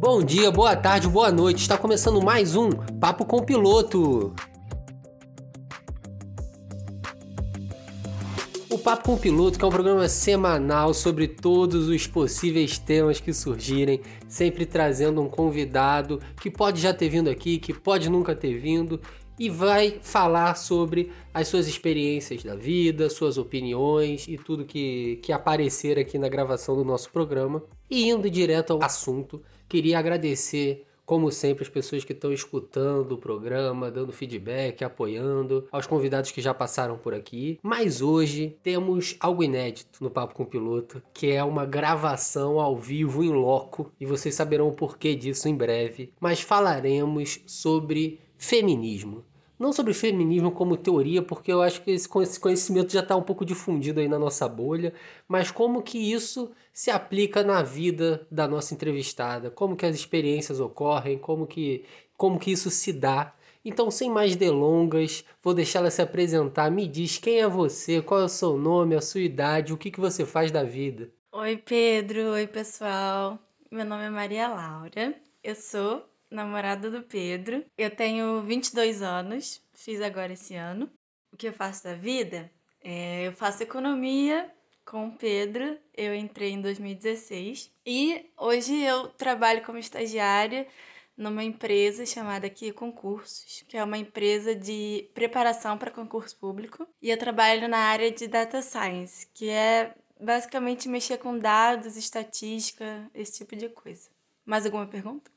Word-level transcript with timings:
Bom 0.00 0.22
dia, 0.22 0.48
boa 0.52 0.76
tarde, 0.76 1.08
boa 1.08 1.32
noite. 1.32 1.62
Está 1.62 1.76
começando 1.76 2.22
mais 2.22 2.54
um 2.54 2.70
Papo 3.00 3.24
com 3.24 3.38
o 3.38 3.44
Piloto. 3.44 4.32
O 8.70 8.78
Papo 8.78 9.02
com 9.02 9.14
o 9.14 9.18
Piloto, 9.18 9.58
que 9.58 9.64
é 9.64 9.66
um 9.66 9.72
programa 9.72 10.08
semanal 10.08 10.94
sobre 10.94 11.26
todos 11.26 11.88
os 11.88 12.06
possíveis 12.06 12.78
temas 12.78 13.18
que 13.18 13.32
surgirem, 13.34 14.00
sempre 14.28 14.64
trazendo 14.64 15.20
um 15.20 15.28
convidado 15.28 16.20
que 16.40 16.48
pode 16.48 16.80
já 16.80 16.94
ter 16.94 17.08
vindo 17.08 17.28
aqui, 17.28 17.58
que 17.58 17.74
pode 17.74 18.08
nunca 18.08 18.36
ter 18.36 18.56
vindo, 18.56 19.00
e 19.36 19.50
vai 19.50 19.98
falar 20.00 20.54
sobre 20.54 21.10
as 21.34 21.48
suas 21.48 21.66
experiências 21.66 22.44
da 22.44 22.54
vida, 22.54 23.10
suas 23.10 23.36
opiniões 23.36 24.28
e 24.28 24.38
tudo 24.38 24.64
que, 24.64 25.16
que 25.24 25.32
aparecer 25.32 25.98
aqui 25.98 26.18
na 26.18 26.28
gravação 26.28 26.76
do 26.76 26.84
nosso 26.84 27.10
programa. 27.10 27.64
E 27.90 28.08
indo 28.08 28.30
direto 28.30 28.72
ao 28.72 28.82
assunto, 28.82 29.42
Queria 29.68 29.98
agradecer, 29.98 30.86
como 31.04 31.30
sempre, 31.30 31.62
as 31.62 31.68
pessoas 31.68 32.02
que 32.02 32.14
estão 32.14 32.32
escutando 32.32 33.12
o 33.12 33.18
programa, 33.18 33.90
dando 33.90 34.12
feedback, 34.12 34.82
apoiando, 34.82 35.68
aos 35.70 35.86
convidados 35.86 36.30
que 36.30 36.40
já 36.40 36.54
passaram 36.54 36.96
por 36.96 37.12
aqui. 37.12 37.58
Mas 37.62 38.00
hoje 38.00 38.56
temos 38.62 39.16
algo 39.20 39.42
inédito 39.42 40.02
no 40.02 40.10
Papo 40.10 40.34
com 40.34 40.44
o 40.44 40.46
Piloto, 40.46 41.02
que 41.12 41.30
é 41.30 41.44
uma 41.44 41.66
gravação 41.66 42.58
ao 42.58 42.78
vivo 42.78 43.22
em 43.22 43.30
loco, 43.30 43.92
e 44.00 44.06
vocês 44.06 44.34
saberão 44.34 44.68
o 44.68 44.72
porquê 44.72 45.14
disso 45.14 45.48
em 45.48 45.54
breve. 45.54 46.12
Mas 46.18 46.40
falaremos 46.40 47.40
sobre 47.46 48.20
feminismo 48.38 49.24
não 49.58 49.72
sobre 49.72 49.92
feminismo 49.92 50.52
como 50.52 50.76
teoria, 50.76 51.20
porque 51.20 51.52
eu 51.52 51.60
acho 51.60 51.82
que 51.82 51.90
esse 51.90 52.08
conhecimento 52.08 52.92
já 52.92 53.00
está 53.00 53.16
um 53.16 53.22
pouco 53.22 53.44
difundido 53.44 54.00
aí 54.00 54.08
na 54.08 54.18
nossa 54.18 54.48
bolha, 54.48 54.92
mas 55.26 55.50
como 55.50 55.82
que 55.82 55.98
isso 55.98 56.50
se 56.72 56.90
aplica 56.90 57.42
na 57.42 57.62
vida 57.62 58.26
da 58.30 58.46
nossa 58.46 58.72
entrevistada, 58.72 59.50
como 59.50 59.76
que 59.76 59.84
as 59.84 59.96
experiências 59.96 60.60
ocorrem, 60.60 61.18
como 61.18 61.46
que, 61.46 61.84
como 62.16 62.38
que 62.38 62.52
isso 62.52 62.70
se 62.70 62.92
dá. 62.92 63.34
Então, 63.64 63.90
sem 63.90 64.08
mais 64.08 64.36
delongas, 64.36 65.24
vou 65.42 65.52
deixá-la 65.52 65.90
se 65.90 66.00
apresentar. 66.00 66.70
Me 66.70 66.86
diz 66.86 67.18
quem 67.18 67.40
é 67.40 67.48
você, 67.48 68.00
qual 68.00 68.20
é 68.20 68.24
o 68.24 68.28
seu 68.28 68.56
nome, 68.56 68.94
a 68.94 69.00
sua 69.00 69.20
idade, 69.20 69.72
o 69.72 69.76
que, 69.76 69.90
que 69.90 70.00
você 70.00 70.24
faz 70.24 70.50
da 70.52 70.62
vida. 70.62 71.10
Oi, 71.32 71.56
Pedro. 71.56 72.30
Oi, 72.30 72.46
pessoal. 72.46 73.38
Meu 73.70 73.84
nome 73.84 74.04
é 74.04 74.10
Maria 74.10 74.48
Laura. 74.48 75.14
Eu 75.42 75.54
sou 75.54 76.02
namorada 76.30 76.90
do 76.90 77.02
Pedro. 77.02 77.64
Eu 77.76 77.90
tenho 77.94 78.42
22 78.42 79.02
anos, 79.02 79.62
fiz 79.74 80.00
agora 80.00 80.32
esse 80.32 80.54
ano. 80.54 80.90
O 81.32 81.36
que 81.36 81.48
eu 81.48 81.52
faço 81.52 81.84
da 81.84 81.94
vida? 81.94 82.50
É, 82.80 83.26
eu 83.26 83.32
faço 83.32 83.62
economia 83.62 84.50
com 84.84 85.08
o 85.08 85.16
Pedro. 85.16 85.78
Eu 85.94 86.14
entrei 86.14 86.52
em 86.52 86.60
2016 86.60 87.70
e 87.84 88.30
hoje 88.36 88.74
eu 88.74 89.08
trabalho 89.08 89.64
como 89.64 89.78
estagiária 89.78 90.66
numa 91.16 91.42
empresa 91.42 92.06
chamada 92.06 92.46
aqui 92.46 92.72
Concursos, 92.72 93.64
que 93.66 93.76
é 93.76 93.82
uma 93.82 93.98
empresa 93.98 94.54
de 94.54 95.10
preparação 95.12 95.76
para 95.76 95.90
concurso 95.90 96.36
público. 96.36 96.86
E 97.02 97.10
eu 97.10 97.18
trabalho 97.18 97.68
na 97.68 97.78
área 97.78 98.10
de 98.10 98.28
data 98.28 98.62
science, 98.62 99.26
que 99.34 99.50
é 99.50 99.94
basicamente 100.20 100.88
mexer 100.88 101.18
com 101.18 101.36
dados, 101.36 101.96
estatística, 101.96 103.10
esse 103.12 103.38
tipo 103.38 103.56
de 103.56 103.68
coisa. 103.68 104.08
Mais 104.46 104.64
alguma 104.64 104.86
pergunta? 104.86 105.30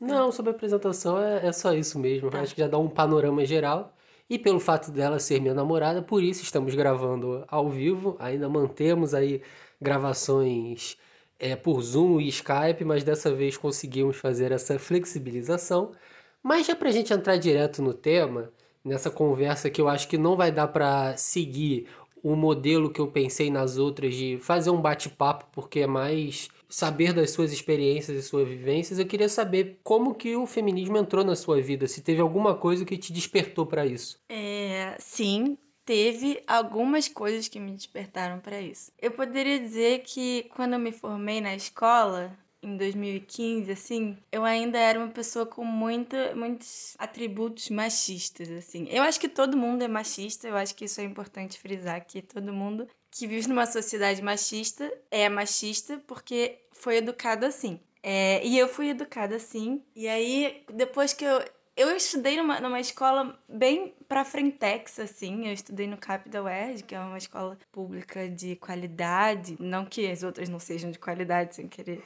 Não, 0.00 0.32
sobre 0.32 0.50
a 0.50 0.54
apresentação 0.54 1.20
é, 1.20 1.46
é 1.46 1.52
só 1.52 1.74
isso 1.74 1.98
mesmo. 1.98 2.30
Tá. 2.30 2.40
Acho 2.40 2.54
que 2.54 2.60
já 2.62 2.68
dá 2.68 2.78
um 2.78 2.88
panorama 2.88 3.44
geral. 3.44 3.94
E 4.28 4.38
pelo 4.38 4.60
fato 4.60 4.90
dela 4.90 5.18
ser 5.18 5.40
minha 5.40 5.52
namorada, 5.54 6.02
por 6.02 6.22
isso 6.22 6.42
estamos 6.42 6.74
gravando 6.74 7.44
ao 7.48 7.68
vivo. 7.68 8.16
Ainda 8.18 8.48
mantemos 8.48 9.12
aí 9.12 9.42
gravações 9.80 10.96
é, 11.38 11.56
por 11.56 11.82
Zoom 11.82 12.20
e 12.20 12.28
Skype, 12.28 12.84
mas 12.84 13.02
dessa 13.04 13.34
vez 13.34 13.56
conseguimos 13.56 14.16
fazer 14.16 14.52
essa 14.52 14.78
flexibilização. 14.78 15.92
Mas 16.42 16.66
já 16.66 16.76
para 16.76 16.88
a 16.88 16.92
gente 16.92 17.12
entrar 17.12 17.36
direto 17.36 17.82
no 17.82 17.92
tema, 17.92 18.52
nessa 18.84 19.10
conversa 19.10 19.68
que 19.68 19.80
eu 19.80 19.88
acho 19.88 20.08
que 20.08 20.16
não 20.16 20.36
vai 20.36 20.52
dar 20.52 20.68
para 20.68 21.16
seguir 21.16 21.88
o 22.22 22.36
modelo 22.36 22.90
que 22.90 23.00
eu 23.00 23.08
pensei 23.08 23.50
nas 23.50 23.78
outras 23.78 24.14
de 24.14 24.38
fazer 24.38 24.70
um 24.70 24.80
bate-papo, 24.80 25.46
porque 25.52 25.80
é 25.80 25.86
mais 25.86 26.48
saber 26.68 27.12
das 27.12 27.30
suas 27.30 27.52
experiências 27.52 28.16
e 28.16 28.22
suas 28.22 28.48
vivências, 28.48 28.98
eu 28.98 29.06
queria 29.06 29.28
saber 29.28 29.80
como 29.82 30.14
que 30.14 30.36
o 30.36 30.46
feminismo 30.46 30.96
entrou 30.96 31.24
na 31.24 31.34
sua 31.34 31.60
vida, 31.60 31.86
se 31.86 32.00
teve 32.00 32.20
alguma 32.20 32.54
coisa 32.54 32.84
que 32.84 32.96
te 32.96 33.12
despertou 33.12 33.66
para 33.66 33.84
isso. 33.84 34.20
É, 34.28 34.96
sim, 34.98 35.58
teve 35.84 36.42
algumas 36.46 37.08
coisas 37.08 37.48
que 37.48 37.58
me 37.58 37.72
despertaram 37.72 38.38
para 38.38 38.60
isso. 38.60 38.92
Eu 39.00 39.10
poderia 39.10 39.58
dizer 39.58 40.02
que 40.04 40.44
quando 40.54 40.74
eu 40.74 40.78
me 40.78 40.92
formei 40.92 41.40
na 41.40 41.54
escola, 41.54 42.38
em 42.62 42.76
2015, 42.76 43.72
assim, 43.72 44.18
eu 44.30 44.44
ainda 44.44 44.78
era 44.78 44.98
uma 44.98 45.08
pessoa 45.08 45.46
com 45.46 45.64
muita, 45.64 46.34
muitos 46.34 46.94
atributos 46.98 47.70
machistas, 47.70 48.50
assim. 48.50 48.86
Eu 48.90 49.02
acho 49.02 49.18
que 49.18 49.28
todo 49.28 49.56
mundo 49.56 49.82
é 49.82 49.88
machista, 49.88 50.46
eu 50.46 50.56
acho 50.56 50.74
que 50.74 50.84
isso 50.84 51.00
é 51.00 51.04
importante 51.04 51.58
frisar, 51.58 52.04
que 52.04 52.20
todo 52.20 52.52
mundo 52.52 52.86
que 53.10 53.26
vive 53.26 53.48
numa 53.48 53.66
sociedade 53.66 54.22
machista 54.22 54.92
é 55.10 55.28
machista 55.28 56.02
porque 56.06 56.58
foi 56.72 56.96
educado 56.96 57.46
assim. 57.46 57.80
É, 58.02 58.44
e 58.46 58.58
eu 58.58 58.68
fui 58.68 58.88
educada 58.90 59.36
assim. 59.36 59.82
E 59.94 60.08
aí, 60.08 60.64
depois 60.72 61.12
que 61.12 61.24
eu. 61.24 61.42
Eu 61.76 61.96
estudei 61.96 62.36
numa, 62.36 62.60
numa 62.60 62.80
escola 62.80 63.38
bem 63.48 63.94
pra 64.10 64.24
frentex, 64.24 64.98
assim. 64.98 65.46
Eu 65.46 65.52
estudei 65.52 65.86
no 65.86 65.96
CAP 65.96 66.28
da 66.28 66.40
que 66.84 66.96
é 66.96 67.00
uma 67.00 67.16
escola 67.16 67.56
pública 67.70 68.28
de 68.28 68.56
qualidade. 68.56 69.56
Não 69.60 69.86
que 69.86 70.10
as 70.10 70.24
outras 70.24 70.48
não 70.48 70.58
sejam 70.58 70.90
de 70.90 70.98
qualidade, 70.98 71.54
sem 71.54 71.68
querer. 71.68 72.02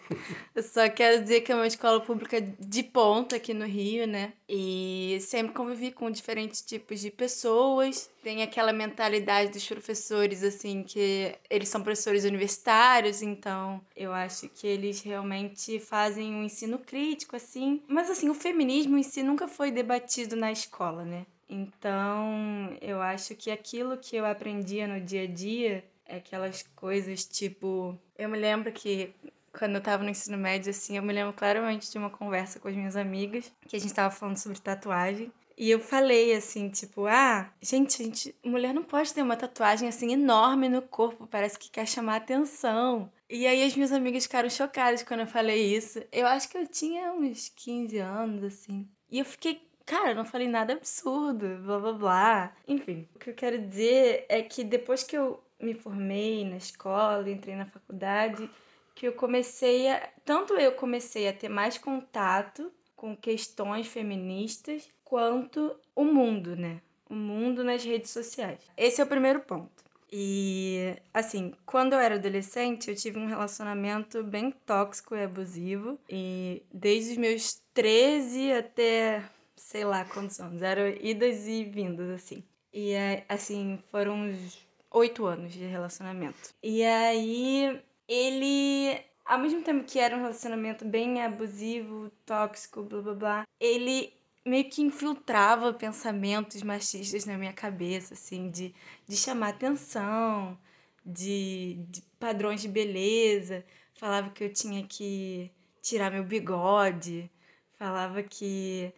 Eu 0.54 0.62
só 0.62 0.86
quero 0.90 1.22
dizer 1.22 1.40
que 1.40 1.50
é 1.50 1.54
uma 1.54 1.66
escola 1.66 2.00
pública 2.00 2.42
de 2.42 2.82
ponta 2.82 3.36
aqui 3.36 3.54
no 3.54 3.64
Rio, 3.64 4.06
né? 4.06 4.34
E 4.46 5.16
sempre 5.22 5.54
convivi 5.54 5.92
com 5.92 6.10
diferentes 6.10 6.60
tipos 6.60 7.00
de 7.00 7.10
pessoas. 7.10 8.10
Tem 8.22 8.42
aquela 8.42 8.72
mentalidade 8.72 9.52
dos 9.52 9.66
professores, 9.66 10.42
assim, 10.42 10.82
que 10.82 11.34
eles 11.48 11.70
são 11.70 11.82
professores 11.82 12.24
universitários, 12.24 13.22
então 13.22 13.80
eu 13.96 14.12
acho 14.12 14.46
que 14.50 14.66
eles 14.66 15.00
realmente 15.00 15.80
fazem 15.80 16.34
um 16.34 16.44
ensino 16.44 16.78
crítico, 16.78 17.34
assim. 17.34 17.82
Mas, 17.88 18.10
assim, 18.10 18.28
o 18.28 18.34
feminismo 18.34 18.98
em 18.98 19.02
si 19.02 19.22
nunca 19.22 19.48
foi 19.48 19.70
debatido 19.70 20.36
na 20.36 20.52
escola, 20.52 21.02
né? 21.02 21.24
Então, 21.54 22.76
eu 22.80 23.00
acho 23.00 23.36
que 23.36 23.48
aquilo 23.48 23.96
que 23.96 24.16
eu 24.16 24.26
aprendia 24.26 24.88
no 24.88 25.00
dia 25.00 25.22
a 25.22 25.26
dia, 25.26 25.84
é 26.04 26.16
aquelas 26.16 26.64
coisas 26.74 27.24
tipo. 27.24 27.96
Eu 28.18 28.28
me 28.28 28.36
lembro 28.36 28.72
que 28.72 29.14
quando 29.56 29.76
eu 29.76 29.80
tava 29.80 30.02
no 30.02 30.10
ensino 30.10 30.36
médio, 30.36 30.70
assim, 30.70 30.96
eu 30.96 31.02
me 31.02 31.12
lembro 31.12 31.32
claramente 31.32 31.92
de 31.92 31.96
uma 31.96 32.10
conversa 32.10 32.58
com 32.58 32.66
as 32.66 32.74
minhas 32.74 32.96
amigas, 32.96 33.52
que 33.68 33.76
a 33.76 33.78
gente 33.78 33.94
tava 33.94 34.12
falando 34.12 34.36
sobre 34.36 34.58
tatuagem. 34.58 35.32
E 35.56 35.70
eu 35.70 35.78
falei 35.78 36.34
assim, 36.34 36.68
tipo, 36.68 37.06
ah, 37.06 37.48
gente, 37.62 38.02
gente, 38.02 38.34
mulher 38.44 38.74
não 38.74 38.82
pode 38.82 39.14
ter 39.14 39.22
uma 39.22 39.36
tatuagem 39.36 39.88
assim 39.88 40.12
enorme 40.12 40.68
no 40.68 40.82
corpo, 40.82 41.28
parece 41.28 41.56
que 41.56 41.70
quer 41.70 41.86
chamar 41.86 42.16
atenção. 42.16 43.08
E 43.30 43.46
aí 43.46 43.62
as 43.62 43.76
minhas 43.76 43.92
amigas 43.92 44.24
ficaram 44.24 44.50
chocadas 44.50 45.04
quando 45.04 45.20
eu 45.20 45.26
falei 45.28 45.76
isso. 45.76 46.02
Eu 46.10 46.26
acho 46.26 46.48
que 46.48 46.58
eu 46.58 46.66
tinha 46.66 47.12
uns 47.12 47.48
15 47.54 47.98
anos, 47.98 48.42
assim. 48.42 48.88
E 49.08 49.20
eu 49.20 49.24
fiquei 49.24 49.62
Cara, 49.86 50.10
eu 50.10 50.14
não 50.14 50.24
falei 50.24 50.48
nada 50.48 50.72
absurdo, 50.72 51.58
blá 51.62 51.78
blá 51.78 51.92
blá. 51.92 52.56
Enfim, 52.66 53.06
o 53.14 53.18
que 53.18 53.30
eu 53.30 53.34
quero 53.34 53.58
dizer 53.58 54.24
é 54.28 54.42
que 54.42 54.64
depois 54.64 55.02
que 55.02 55.16
eu 55.16 55.42
me 55.60 55.74
formei 55.74 56.44
na 56.44 56.56
escola, 56.56 57.28
entrei 57.30 57.54
na 57.54 57.66
faculdade, 57.66 58.48
que 58.94 59.06
eu 59.06 59.12
comecei 59.12 59.88
a. 59.88 60.08
Tanto 60.24 60.54
eu 60.54 60.72
comecei 60.72 61.28
a 61.28 61.32
ter 61.32 61.48
mais 61.48 61.76
contato 61.76 62.72
com 62.96 63.16
questões 63.16 63.86
feministas, 63.86 64.88
quanto 65.04 65.76
o 65.94 66.04
mundo, 66.04 66.56
né? 66.56 66.80
O 67.08 67.14
mundo 67.14 67.62
nas 67.62 67.84
redes 67.84 68.10
sociais. 68.10 68.60
Esse 68.76 69.00
é 69.00 69.04
o 69.04 69.06
primeiro 69.08 69.40
ponto. 69.40 69.84
E, 70.10 70.96
assim, 71.12 71.52
quando 71.66 71.94
eu 71.94 71.98
era 71.98 72.14
adolescente, 72.14 72.88
eu 72.88 72.96
tive 72.96 73.18
um 73.18 73.26
relacionamento 73.26 74.22
bem 74.22 74.52
tóxico 74.64 75.14
e 75.14 75.24
abusivo. 75.24 75.98
E 76.08 76.62
desde 76.72 77.12
os 77.12 77.16
meus 77.18 77.60
13 77.74 78.52
até 78.52 79.22
sei 79.56 79.84
lá 79.84 80.04
quantos 80.04 80.40
anos, 80.40 80.62
eram 80.62 80.88
idas 81.00 81.46
e 81.46 81.64
vindas, 81.64 82.10
assim. 82.10 82.42
E 82.72 82.94
assim, 83.28 83.78
foram 83.90 84.14
uns 84.16 84.58
oito 84.90 85.26
anos 85.26 85.52
de 85.52 85.64
relacionamento. 85.64 86.54
E 86.62 86.82
aí 86.84 87.80
ele, 88.08 89.00
ao 89.24 89.38
mesmo 89.38 89.62
tempo 89.62 89.84
que 89.84 89.98
era 89.98 90.16
um 90.16 90.20
relacionamento 90.20 90.84
bem 90.84 91.22
abusivo, 91.22 92.10
tóxico, 92.26 92.82
blá 92.82 93.02
blá 93.02 93.14
blá, 93.14 93.42
ele 93.60 94.12
meio 94.44 94.68
que 94.68 94.82
infiltrava 94.82 95.72
pensamentos 95.72 96.62
machistas 96.62 97.24
na 97.24 97.38
minha 97.38 97.52
cabeça, 97.52 98.14
assim, 98.14 98.50
de, 98.50 98.74
de 99.06 99.16
chamar 99.16 99.50
atenção, 99.50 100.58
de, 101.04 101.78
de 101.88 102.02
padrões 102.18 102.60
de 102.60 102.68
beleza. 102.68 103.64
Falava 103.94 104.30
que 104.30 104.44
eu 104.44 104.52
tinha 104.52 104.84
que 104.86 105.50
tirar 105.80 106.10
meu 106.10 106.24
bigode, 106.24 107.30
falava 107.78 108.22
que 108.22 108.92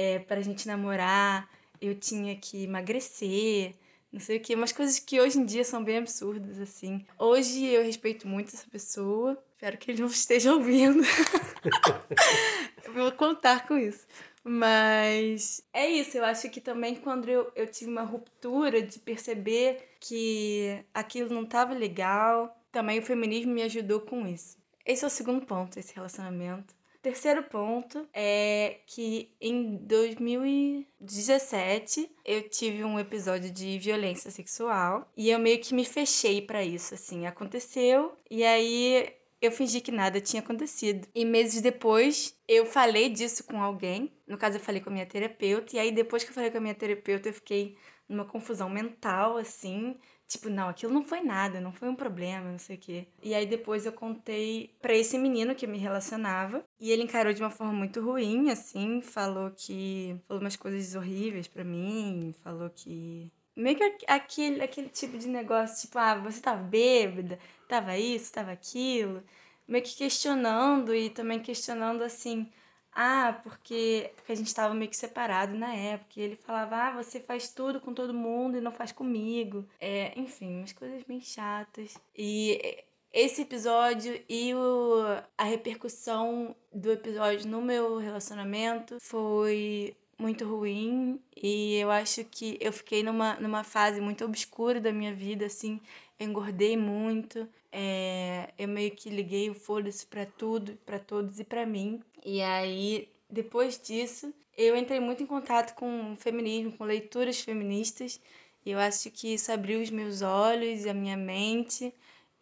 é, 0.00 0.18
pra 0.18 0.40
gente 0.40 0.66
namorar, 0.66 1.48
eu 1.80 1.94
tinha 1.94 2.36
que 2.36 2.64
emagrecer, 2.64 3.74
não 4.12 4.20
sei 4.20 4.38
o 4.38 4.40
que, 4.40 4.54
umas 4.54 4.72
coisas 4.72 4.98
que 4.98 5.20
hoje 5.20 5.38
em 5.38 5.44
dia 5.44 5.64
são 5.64 5.84
bem 5.84 5.98
absurdas, 5.98 6.58
assim. 6.58 7.04
Hoje 7.18 7.66
eu 7.66 7.82
respeito 7.82 8.26
muito 8.26 8.54
essa 8.54 8.66
pessoa, 8.70 9.38
Espero 9.60 9.76
que 9.76 9.90
ele 9.90 10.00
não 10.00 10.08
esteja 10.08 10.54
ouvindo. 10.54 11.02
eu 12.82 12.94
vou 12.94 13.12
contar 13.12 13.68
com 13.68 13.76
isso. 13.76 14.06
Mas 14.42 15.62
é 15.70 15.86
isso, 15.86 16.16
eu 16.16 16.24
acho 16.24 16.48
que 16.48 16.62
também 16.62 16.94
quando 16.94 17.28
eu, 17.28 17.52
eu 17.54 17.66
tive 17.66 17.90
uma 17.90 18.00
ruptura 18.00 18.80
de 18.80 18.98
perceber 18.98 19.96
que 20.00 20.82
aquilo 20.94 21.28
não 21.34 21.42
estava 21.42 21.74
legal, 21.74 22.58
também 22.72 22.98
o 22.98 23.02
feminismo 23.02 23.52
me 23.52 23.62
ajudou 23.62 24.00
com 24.00 24.26
isso. 24.26 24.56
Esse 24.86 25.04
é 25.04 25.08
o 25.08 25.10
segundo 25.10 25.44
ponto, 25.44 25.78
esse 25.78 25.94
relacionamento. 25.94 26.74
Terceiro 27.02 27.42
ponto 27.44 28.06
é 28.12 28.80
que 28.86 29.34
em 29.40 29.76
2017 29.76 32.10
eu 32.26 32.46
tive 32.48 32.84
um 32.84 32.98
episódio 32.98 33.50
de 33.50 33.78
violência 33.78 34.30
sexual 34.30 35.10
e 35.16 35.30
eu 35.30 35.38
meio 35.38 35.58
que 35.60 35.74
me 35.74 35.86
fechei 35.86 36.42
para 36.42 36.62
isso, 36.62 36.92
assim, 36.92 37.26
aconteceu 37.26 38.14
e 38.30 38.44
aí 38.44 39.16
eu 39.40 39.50
fingi 39.50 39.80
que 39.80 39.90
nada 39.90 40.20
tinha 40.20 40.42
acontecido. 40.42 41.08
E 41.14 41.24
meses 41.24 41.62
depois, 41.62 42.38
eu 42.46 42.66
falei 42.66 43.08
disso 43.08 43.44
com 43.44 43.62
alguém. 43.62 44.12
No 44.26 44.36
caso, 44.36 44.58
eu 44.58 44.60
falei 44.60 44.82
com 44.82 44.90
a 44.90 44.92
minha 44.92 45.06
terapeuta. 45.06 45.76
E 45.76 45.78
aí, 45.78 45.90
depois 45.90 46.22
que 46.22 46.28
eu 46.30 46.34
falei 46.34 46.50
com 46.50 46.58
a 46.58 46.60
minha 46.60 46.74
terapeuta, 46.74 47.30
eu 47.30 47.32
fiquei 47.32 47.78
numa 48.06 48.26
confusão 48.26 48.68
mental, 48.68 49.38
assim. 49.38 49.98
Tipo, 50.30 50.48
não, 50.48 50.68
aquilo 50.68 50.92
não 50.94 51.02
foi 51.02 51.22
nada, 51.22 51.60
não 51.60 51.72
foi 51.72 51.88
um 51.88 51.96
problema, 51.96 52.52
não 52.52 52.58
sei 52.58 52.76
o 52.76 52.78
quê. 52.78 53.08
E 53.20 53.34
aí 53.34 53.44
depois 53.46 53.84
eu 53.84 53.92
contei 53.92 54.72
para 54.80 54.94
esse 54.94 55.18
menino 55.18 55.56
que 55.56 55.66
me 55.66 55.76
relacionava. 55.76 56.64
E 56.78 56.92
ele 56.92 57.02
encarou 57.02 57.32
de 57.32 57.42
uma 57.42 57.50
forma 57.50 57.72
muito 57.72 58.00
ruim, 58.00 58.48
assim. 58.48 59.02
Falou 59.02 59.50
que. 59.50 60.16
Falou 60.28 60.40
umas 60.40 60.54
coisas 60.54 60.94
horríveis 60.94 61.48
para 61.48 61.64
mim. 61.64 62.32
Falou 62.44 62.70
que. 62.70 63.28
Meio 63.56 63.76
que 63.76 64.06
aquele, 64.06 64.62
aquele 64.62 64.88
tipo 64.88 65.18
de 65.18 65.26
negócio, 65.26 65.80
tipo, 65.88 65.98
ah, 65.98 66.14
você 66.14 66.40
tá 66.40 66.54
bêbada, 66.54 67.36
tava 67.68 67.98
isso, 67.98 68.32
tava 68.32 68.52
aquilo. 68.52 69.24
Meio 69.66 69.82
que 69.82 69.96
questionando 69.96 70.94
e 70.94 71.10
também 71.10 71.40
questionando 71.40 72.02
assim 72.02 72.48
ah, 72.92 73.38
porque, 73.42 74.10
porque 74.16 74.32
a 74.32 74.34
gente 74.34 74.48
estava 74.48 74.74
meio 74.74 74.90
que 74.90 74.96
separado 74.96 75.56
na 75.56 75.74
época. 75.74 76.12
E 76.16 76.22
ele 76.22 76.36
falava, 76.36 76.76
ah, 76.76 77.02
você 77.02 77.20
faz 77.20 77.48
tudo 77.50 77.80
com 77.80 77.94
todo 77.94 78.12
mundo 78.12 78.58
e 78.58 78.60
não 78.60 78.72
faz 78.72 78.92
comigo. 78.92 79.64
É, 79.80 80.12
enfim, 80.18 80.58
umas 80.58 80.72
coisas 80.72 81.02
bem 81.04 81.20
chatas. 81.20 81.96
E 82.16 82.84
esse 83.12 83.42
episódio 83.42 84.20
e 84.28 84.54
o, 84.54 85.02
a 85.36 85.44
repercussão 85.44 86.54
do 86.72 86.92
episódio 86.92 87.48
no 87.48 87.60
meu 87.60 87.98
relacionamento 87.98 88.98
foi 89.00 89.96
muito 90.18 90.44
ruim 90.44 91.18
e 91.34 91.76
eu 91.76 91.90
acho 91.90 92.22
que 92.24 92.58
eu 92.60 92.72
fiquei 92.72 93.02
numa, 93.02 93.34
numa 93.40 93.64
fase 93.64 94.00
muito 94.00 94.24
obscura 94.24 94.78
da 94.78 94.92
minha 94.92 95.14
vida, 95.14 95.46
assim, 95.46 95.80
engordei 96.20 96.76
muito, 96.76 97.48
é, 97.72 98.52
eu 98.58 98.68
meio 98.68 98.90
que 98.90 99.08
liguei 99.08 99.48
o 99.50 99.54
foda-se 99.54 100.06
pra 100.06 100.26
tudo, 100.26 100.76
para 100.84 100.98
todos 100.98 101.40
e 101.40 101.44
para 101.44 101.64
mim. 101.66 102.00
E 102.24 102.42
aí, 102.42 103.08
depois 103.28 103.80
disso, 103.80 104.32
eu 104.56 104.76
entrei 104.76 105.00
muito 105.00 105.22
em 105.22 105.26
contato 105.26 105.74
com 105.74 106.12
o 106.12 106.16
feminismo, 106.16 106.76
com 106.76 106.84
leituras 106.84 107.40
feministas, 107.40 108.20
e 108.64 108.70
eu 108.72 108.78
acho 108.78 109.10
que 109.10 109.34
isso 109.34 109.50
abriu 109.50 109.80
os 109.80 109.90
meus 109.90 110.20
olhos 110.20 110.86
a 110.86 110.92
minha 110.92 111.16
mente 111.16 111.94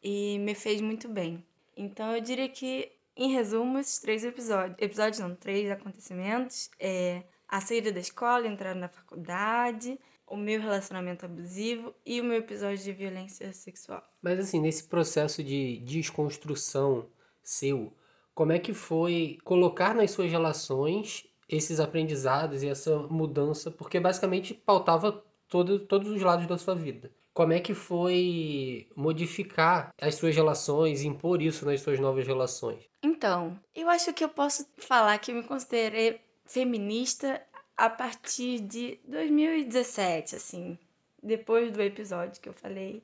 e 0.02 0.38
me 0.40 0.54
fez 0.54 0.80
muito 0.80 1.08
bem. 1.08 1.44
Então 1.76 2.14
eu 2.14 2.20
diria 2.20 2.48
que, 2.48 2.90
em 3.16 3.32
resumo, 3.32 3.78
esses 3.78 3.98
três 3.98 4.24
episódios, 4.24 4.76
episódios 4.80 5.20
não, 5.20 5.34
três 5.36 5.70
acontecimentos, 5.70 6.70
é 6.80 7.22
a 7.46 7.60
saída 7.60 7.92
da 7.92 8.00
escola, 8.00 8.48
entrar 8.48 8.74
na 8.74 8.88
faculdade, 8.88 9.98
o 10.30 10.36
meu 10.36 10.60
relacionamento 10.60 11.24
abusivo 11.24 11.94
e 12.04 12.20
o 12.20 12.24
meu 12.24 12.38
episódio 12.38 12.82
de 12.82 12.92
violência 12.92 13.52
sexual. 13.52 14.02
Mas 14.22 14.38
assim, 14.38 14.60
nesse 14.60 14.84
processo 14.84 15.42
de 15.42 15.78
desconstrução 15.78 17.06
seu, 17.42 17.92
como 18.34 18.52
é 18.52 18.58
que 18.58 18.72
foi 18.72 19.38
colocar 19.42 19.94
nas 19.94 20.10
suas 20.10 20.30
relações 20.30 21.26
esses 21.48 21.80
aprendizados 21.80 22.62
e 22.62 22.68
essa 22.68 22.98
mudança? 22.98 23.70
Porque 23.70 23.98
basicamente 23.98 24.54
pautava 24.54 25.24
todo, 25.48 25.80
todos 25.80 26.10
os 26.10 26.22
lados 26.22 26.46
da 26.46 26.58
sua 26.58 26.74
vida. 26.74 27.10
Como 27.32 27.52
é 27.52 27.60
que 27.60 27.72
foi 27.72 28.88
modificar 28.96 29.94
as 30.00 30.16
suas 30.16 30.34
relações, 30.34 31.02
impor 31.02 31.40
isso 31.40 31.64
nas 31.64 31.80
suas 31.80 31.98
novas 31.98 32.26
relações? 32.26 32.84
Então, 33.02 33.58
eu 33.74 33.88
acho 33.88 34.12
que 34.12 34.24
eu 34.24 34.28
posso 34.28 34.66
falar 34.76 35.18
que 35.18 35.30
eu 35.30 35.36
me 35.36 35.44
considerei 35.44 36.20
feminista 36.44 37.40
a 37.78 37.88
partir 37.88 38.58
de 38.58 38.98
2017, 39.06 40.34
assim, 40.34 40.76
depois 41.22 41.70
do 41.70 41.80
episódio 41.80 42.42
que 42.42 42.48
eu 42.48 42.52
falei, 42.52 43.00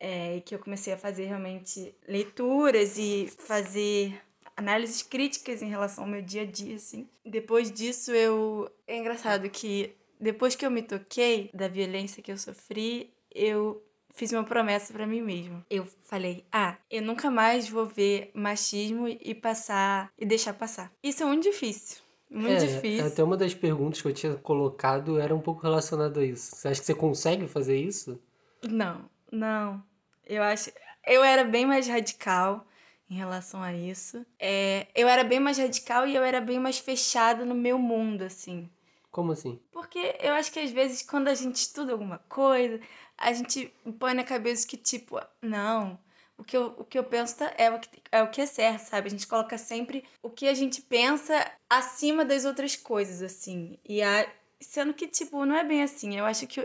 é, 0.00 0.40
que 0.40 0.54
eu 0.54 0.58
comecei 0.58 0.94
a 0.94 0.96
fazer 0.96 1.26
realmente 1.26 1.94
leituras 2.08 2.96
e 2.96 3.30
fazer 3.38 4.18
análises 4.56 5.02
críticas 5.02 5.60
em 5.60 5.68
relação 5.68 6.04
ao 6.04 6.10
meu 6.10 6.22
dia 6.22 6.42
a 6.42 6.46
dia, 6.46 6.76
assim. 6.76 7.06
Depois 7.24 7.70
disso, 7.70 8.10
eu. 8.12 8.70
É 8.86 8.96
engraçado 8.96 9.50
que 9.50 9.94
depois 10.18 10.54
que 10.56 10.64
eu 10.64 10.70
me 10.70 10.82
toquei 10.82 11.50
da 11.52 11.68
violência 11.68 12.22
que 12.22 12.32
eu 12.32 12.38
sofri, 12.38 13.12
eu 13.30 13.82
fiz 14.14 14.32
uma 14.32 14.44
promessa 14.44 14.94
para 14.94 15.06
mim 15.06 15.20
mesma. 15.20 15.64
Eu 15.68 15.86
falei: 16.04 16.42
"Ah, 16.50 16.78
eu 16.90 17.02
nunca 17.02 17.30
mais 17.30 17.68
vou 17.68 17.84
ver 17.84 18.30
machismo 18.32 19.06
e 19.08 19.34
passar 19.34 20.10
e 20.18 20.24
deixar 20.24 20.54
passar". 20.54 20.90
Isso 21.02 21.22
é 21.22 21.26
muito 21.26 21.42
difícil. 21.42 22.05
Muito 22.30 22.62
é, 22.62 22.66
difícil. 22.66 23.06
Até 23.06 23.22
uma 23.22 23.36
das 23.36 23.54
perguntas 23.54 24.02
que 24.02 24.08
eu 24.08 24.12
tinha 24.12 24.34
colocado 24.34 25.18
era 25.18 25.34
um 25.34 25.40
pouco 25.40 25.62
relacionada 25.62 26.20
a 26.20 26.24
isso. 26.24 26.56
Você 26.56 26.68
acha 26.68 26.80
que 26.80 26.86
você 26.86 26.94
consegue 26.94 27.46
fazer 27.46 27.78
isso? 27.78 28.20
Não, 28.62 29.08
não. 29.30 29.82
Eu 30.26 30.42
acho. 30.42 30.70
Eu 31.06 31.22
era 31.22 31.44
bem 31.44 31.64
mais 31.64 31.86
radical 31.86 32.66
em 33.08 33.14
relação 33.14 33.62
a 33.62 33.72
isso. 33.72 34.26
É, 34.38 34.88
eu 34.94 35.08
era 35.08 35.22
bem 35.22 35.38
mais 35.38 35.58
radical 35.58 36.06
e 36.06 36.14
eu 36.14 36.22
era 36.22 36.40
bem 36.40 36.58
mais 36.58 36.78
fechada 36.78 37.44
no 37.44 37.54
meu 37.54 37.78
mundo, 37.78 38.22
assim. 38.22 38.68
Como 39.10 39.32
assim? 39.32 39.58
Porque 39.70 40.16
eu 40.20 40.34
acho 40.34 40.52
que 40.52 40.58
às 40.58 40.70
vezes 40.70 41.02
quando 41.02 41.28
a 41.28 41.34
gente 41.34 41.56
estuda 41.56 41.92
alguma 41.92 42.18
coisa, 42.28 42.80
a 43.16 43.32
gente 43.32 43.72
põe 43.98 44.12
na 44.12 44.24
cabeça 44.24 44.66
que, 44.66 44.76
tipo, 44.76 45.18
não, 45.40 45.98
o 46.38 46.44
que 46.44 46.56
eu, 46.56 46.74
o 46.78 46.84
que 46.84 46.98
eu 46.98 47.04
penso 47.04 47.36
tá, 47.36 47.52
é 47.56 47.70
o 47.70 47.78
que, 47.78 47.88
é 48.12 48.22
o 48.22 48.30
que 48.30 48.40
é 48.40 48.46
certo, 48.46 48.82
sabe? 48.88 49.08
A 49.08 49.10
gente 49.10 49.26
coloca 49.26 49.56
sempre 49.56 50.04
o 50.22 50.30
que 50.30 50.46
a 50.46 50.54
gente 50.54 50.82
pensa 50.82 51.50
acima 51.68 52.24
das 52.24 52.44
outras 52.44 52.76
coisas, 52.76 53.22
assim. 53.22 53.78
E 53.88 54.02
a, 54.02 54.28
sendo 54.60 54.92
que, 54.94 55.06
tipo, 55.06 55.44
não 55.44 55.56
é 55.56 55.64
bem 55.64 55.82
assim. 55.82 56.16
Eu 56.16 56.24
acho 56.24 56.46
que 56.46 56.60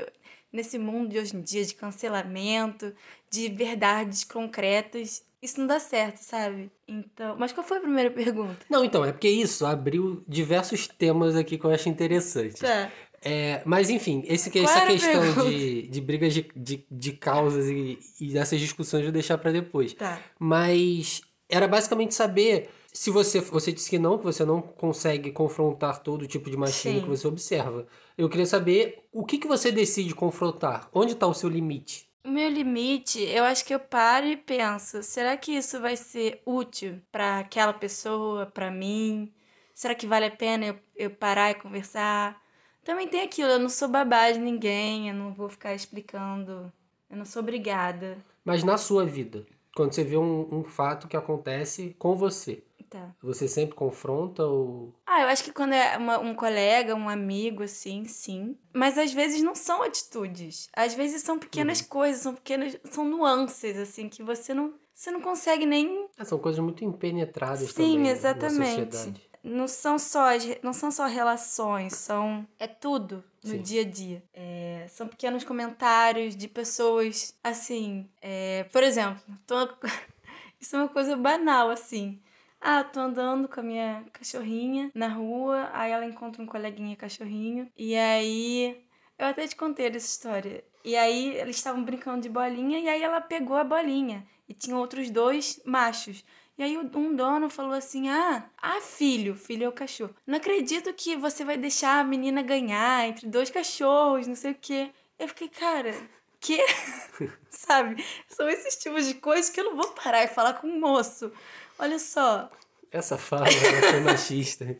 nesse 0.51 0.77
mundo 0.77 1.09
de 1.09 1.19
hoje 1.19 1.35
em 1.35 1.41
dia 1.41 1.65
de 1.65 1.73
cancelamento, 1.73 2.93
de 3.29 3.47
verdades 3.49 4.23
concretas, 4.23 5.23
isso 5.41 5.59
não 5.59 5.67
dá 5.67 5.79
certo, 5.79 6.17
sabe? 6.17 6.69
Então, 6.87 7.35
mas 7.37 7.51
qual 7.51 7.65
foi 7.65 7.77
a 7.77 7.81
primeira 7.81 8.11
pergunta? 8.11 8.65
Não, 8.69 8.83
então, 8.83 9.03
é 9.03 9.11
porque 9.11 9.29
isso 9.29 9.65
abriu 9.65 10.23
diversos 10.27 10.87
temas 10.87 11.35
aqui 11.35 11.57
que 11.57 11.65
eu 11.65 11.71
acho 11.71 11.89
interessantes. 11.89 12.59
Tá. 12.59 12.91
É, 13.23 13.61
mas 13.65 13.89
enfim, 13.89 14.23
esse, 14.25 14.57
essa 14.59 14.85
questão 14.87 15.47
de, 15.47 15.83
de 15.83 16.01
brigas 16.01 16.33
de, 16.33 16.49
de, 16.55 16.85
de 16.89 17.11
causas 17.13 17.67
e, 17.67 17.99
e 18.19 18.33
dessas 18.33 18.59
discussões 18.59 19.01
eu 19.01 19.07
vou 19.07 19.13
deixar 19.13 19.37
para 19.37 19.51
depois. 19.51 19.93
Tá. 19.93 20.19
Mas 20.39 21.21
era 21.47 21.67
basicamente 21.67 22.15
saber 22.15 22.69
se 22.91 23.11
você 23.11 23.39
você 23.39 23.71
disse 23.71 23.89
que 23.89 23.99
não, 23.99 24.17
que 24.17 24.23
você 24.23 24.43
não 24.43 24.59
consegue 24.59 25.31
confrontar 25.31 26.01
todo 26.01 26.27
tipo 26.27 26.49
de 26.49 26.57
machismo 26.57 26.99
Sim. 26.99 27.03
que 27.03 27.09
você 27.09 27.27
observa. 27.27 27.85
Eu 28.17 28.27
queria 28.27 28.45
saber 28.45 29.07
o 29.11 29.23
que, 29.23 29.37
que 29.37 29.47
você 29.47 29.71
decide 29.71 30.15
confrontar. 30.15 30.89
Onde 30.91 31.13
está 31.13 31.27
o 31.27 31.33
seu 31.33 31.49
limite? 31.49 32.09
O 32.23 32.29
meu 32.29 32.49
limite, 32.49 33.19
eu 33.21 33.43
acho 33.43 33.63
que 33.65 33.73
eu 33.73 33.79
paro 33.79 34.25
e 34.25 34.35
penso: 34.35 35.03
será 35.03 35.37
que 35.37 35.51
isso 35.51 35.79
vai 35.79 35.95
ser 35.95 36.41
útil 36.45 36.99
para 37.11 37.39
aquela 37.39 37.73
pessoa, 37.73 38.47
para 38.47 38.71
mim? 38.71 39.31
Será 39.73 39.93
que 39.93 40.07
vale 40.07 40.25
a 40.25 40.31
pena 40.31 40.65
eu, 40.65 40.79
eu 40.95 41.09
parar 41.11 41.51
e 41.51 41.55
conversar? 41.55 42.41
Também 42.83 43.07
tem 43.07 43.21
aquilo, 43.21 43.49
eu 43.49 43.59
não 43.59 43.69
sou 43.69 43.87
babá 43.87 44.31
de 44.31 44.39
ninguém, 44.39 45.09
eu 45.09 45.15
não 45.15 45.33
vou 45.33 45.49
ficar 45.49 45.73
explicando, 45.73 46.71
eu 47.09 47.17
não 47.17 47.25
sou 47.25 47.41
obrigada. 47.41 48.17
Mas 48.43 48.63
na 48.63 48.77
sua 48.77 49.05
vida, 49.05 49.45
quando 49.75 49.93
você 49.93 50.03
vê 50.03 50.17
um, 50.17 50.47
um 50.51 50.63
fato 50.63 51.07
que 51.07 51.15
acontece 51.15 51.95
com 51.99 52.15
você, 52.15 52.63
tá. 52.89 53.15
você 53.21 53.47
sempre 53.47 53.75
confronta 53.75 54.43
ou. 54.43 54.93
Ah, 55.05 55.21
eu 55.21 55.27
acho 55.27 55.43
que 55.43 55.53
quando 55.53 55.73
é 55.73 55.95
uma, 55.97 56.19
um 56.19 56.33
colega, 56.33 56.95
um 56.95 57.07
amigo, 57.07 57.63
assim, 57.63 58.05
sim. 58.05 58.57
Mas 58.73 58.97
às 58.97 59.13
vezes 59.13 59.43
não 59.43 59.53
são 59.53 59.83
atitudes. 59.83 60.67
Às 60.75 60.95
vezes 60.95 61.21
são 61.21 61.37
pequenas 61.37 61.81
uhum. 61.81 61.87
coisas, 61.87 62.21
são 62.21 62.33
pequenas. 62.33 62.77
são 62.85 63.05
nuances, 63.05 63.77
assim, 63.77 64.09
que 64.09 64.23
você 64.23 64.53
não. 64.53 64.73
Você 64.93 65.09
não 65.09 65.21
consegue 65.21 65.65
nem. 65.65 66.07
É, 66.19 66.23
são 66.23 66.37
coisas 66.37 66.59
muito 66.59 66.83
impenetradas 66.83 67.69
Sim, 67.69 67.73
também. 67.73 68.05
Sim, 68.05 68.11
exatamente. 68.11 68.59
Na 68.59 68.85
sociedade 68.85 69.30
não 69.43 69.67
são 69.67 69.97
só 69.97 70.27
não 70.61 70.73
são 70.73 70.91
só 70.91 71.05
relações, 71.05 71.93
são 71.93 72.47
é 72.59 72.67
tudo 72.67 73.23
no 73.43 73.51
Sim. 73.51 73.61
dia 73.61 73.81
a 73.81 73.85
dia. 73.85 74.23
É, 74.33 74.85
são 74.89 75.07
pequenos 75.07 75.43
comentários 75.43 76.35
de 76.35 76.47
pessoas 76.47 77.33
assim, 77.43 78.09
é, 78.21 78.65
por 78.65 78.83
exemplo, 78.83 79.21
tô, 79.47 79.55
isso 80.59 80.75
é 80.75 80.79
uma 80.79 80.89
coisa 80.89 81.15
banal 81.15 81.69
assim. 81.69 82.21
Ah, 82.63 82.83
tô 82.83 82.99
andando 82.99 83.47
com 83.47 83.59
a 83.59 83.63
minha 83.63 84.05
cachorrinha 84.13 84.91
na 84.93 85.07
rua, 85.07 85.71
aí 85.73 85.91
ela 85.91 86.05
encontra 86.05 86.43
um 86.43 86.45
coleguinha 86.45 86.95
cachorrinho, 86.95 87.67
e 87.75 87.95
aí. 87.95 88.85
Eu 89.17 89.27
até 89.27 89.47
te 89.47 89.55
contei 89.55 89.87
essa 89.87 89.97
história. 89.97 90.63
E 90.83 90.95
aí 90.95 91.35
eles 91.37 91.55
estavam 91.55 91.83
brincando 91.83 92.21
de 92.21 92.29
bolinha, 92.29 92.79
e 92.79 92.87
aí 92.89 93.01
ela 93.01 93.21
pegou 93.21 93.55
a 93.55 93.63
bolinha. 93.63 94.25
E 94.47 94.53
tinha 94.53 94.75
outros 94.75 95.09
dois 95.09 95.61
machos. 95.65 96.23
E 96.61 96.63
aí 96.63 96.77
um 96.77 97.15
dono 97.15 97.49
falou 97.49 97.73
assim: 97.73 98.07
Ah, 98.07 98.47
ah, 98.55 98.79
filho, 98.81 99.33
filho 99.33 99.63
é 99.63 99.67
o 99.67 99.71
cachorro. 99.71 100.15
Não 100.27 100.37
acredito 100.37 100.93
que 100.93 101.15
você 101.15 101.43
vai 101.43 101.57
deixar 101.57 101.99
a 101.99 102.03
menina 102.03 102.43
ganhar 102.43 103.07
entre 103.07 103.25
dois 103.25 103.49
cachorros, 103.49 104.27
não 104.27 104.35
sei 104.35 104.51
o 104.51 104.57
quê. 104.61 104.91
Eu 105.17 105.27
fiquei, 105.27 105.49
cara, 105.49 105.91
que? 106.39 106.63
Sabe? 107.49 108.05
São 108.27 108.47
esses 108.47 108.75
tipos 108.75 109.07
de 109.07 109.15
coisas 109.15 109.49
que 109.49 109.59
eu 109.59 109.71
não 109.71 109.75
vou 109.75 109.89
parar 109.93 110.23
e 110.23 110.27
falar 110.27 110.53
com 110.53 110.67
um 110.67 110.79
moço. 110.79 111.31
Olha 111.79 111.97
só. 111.97 112.47
Essa 112.91 113.17
fala 113.17 113.47
foi 113.89 113.99
machista. 114.01 114.79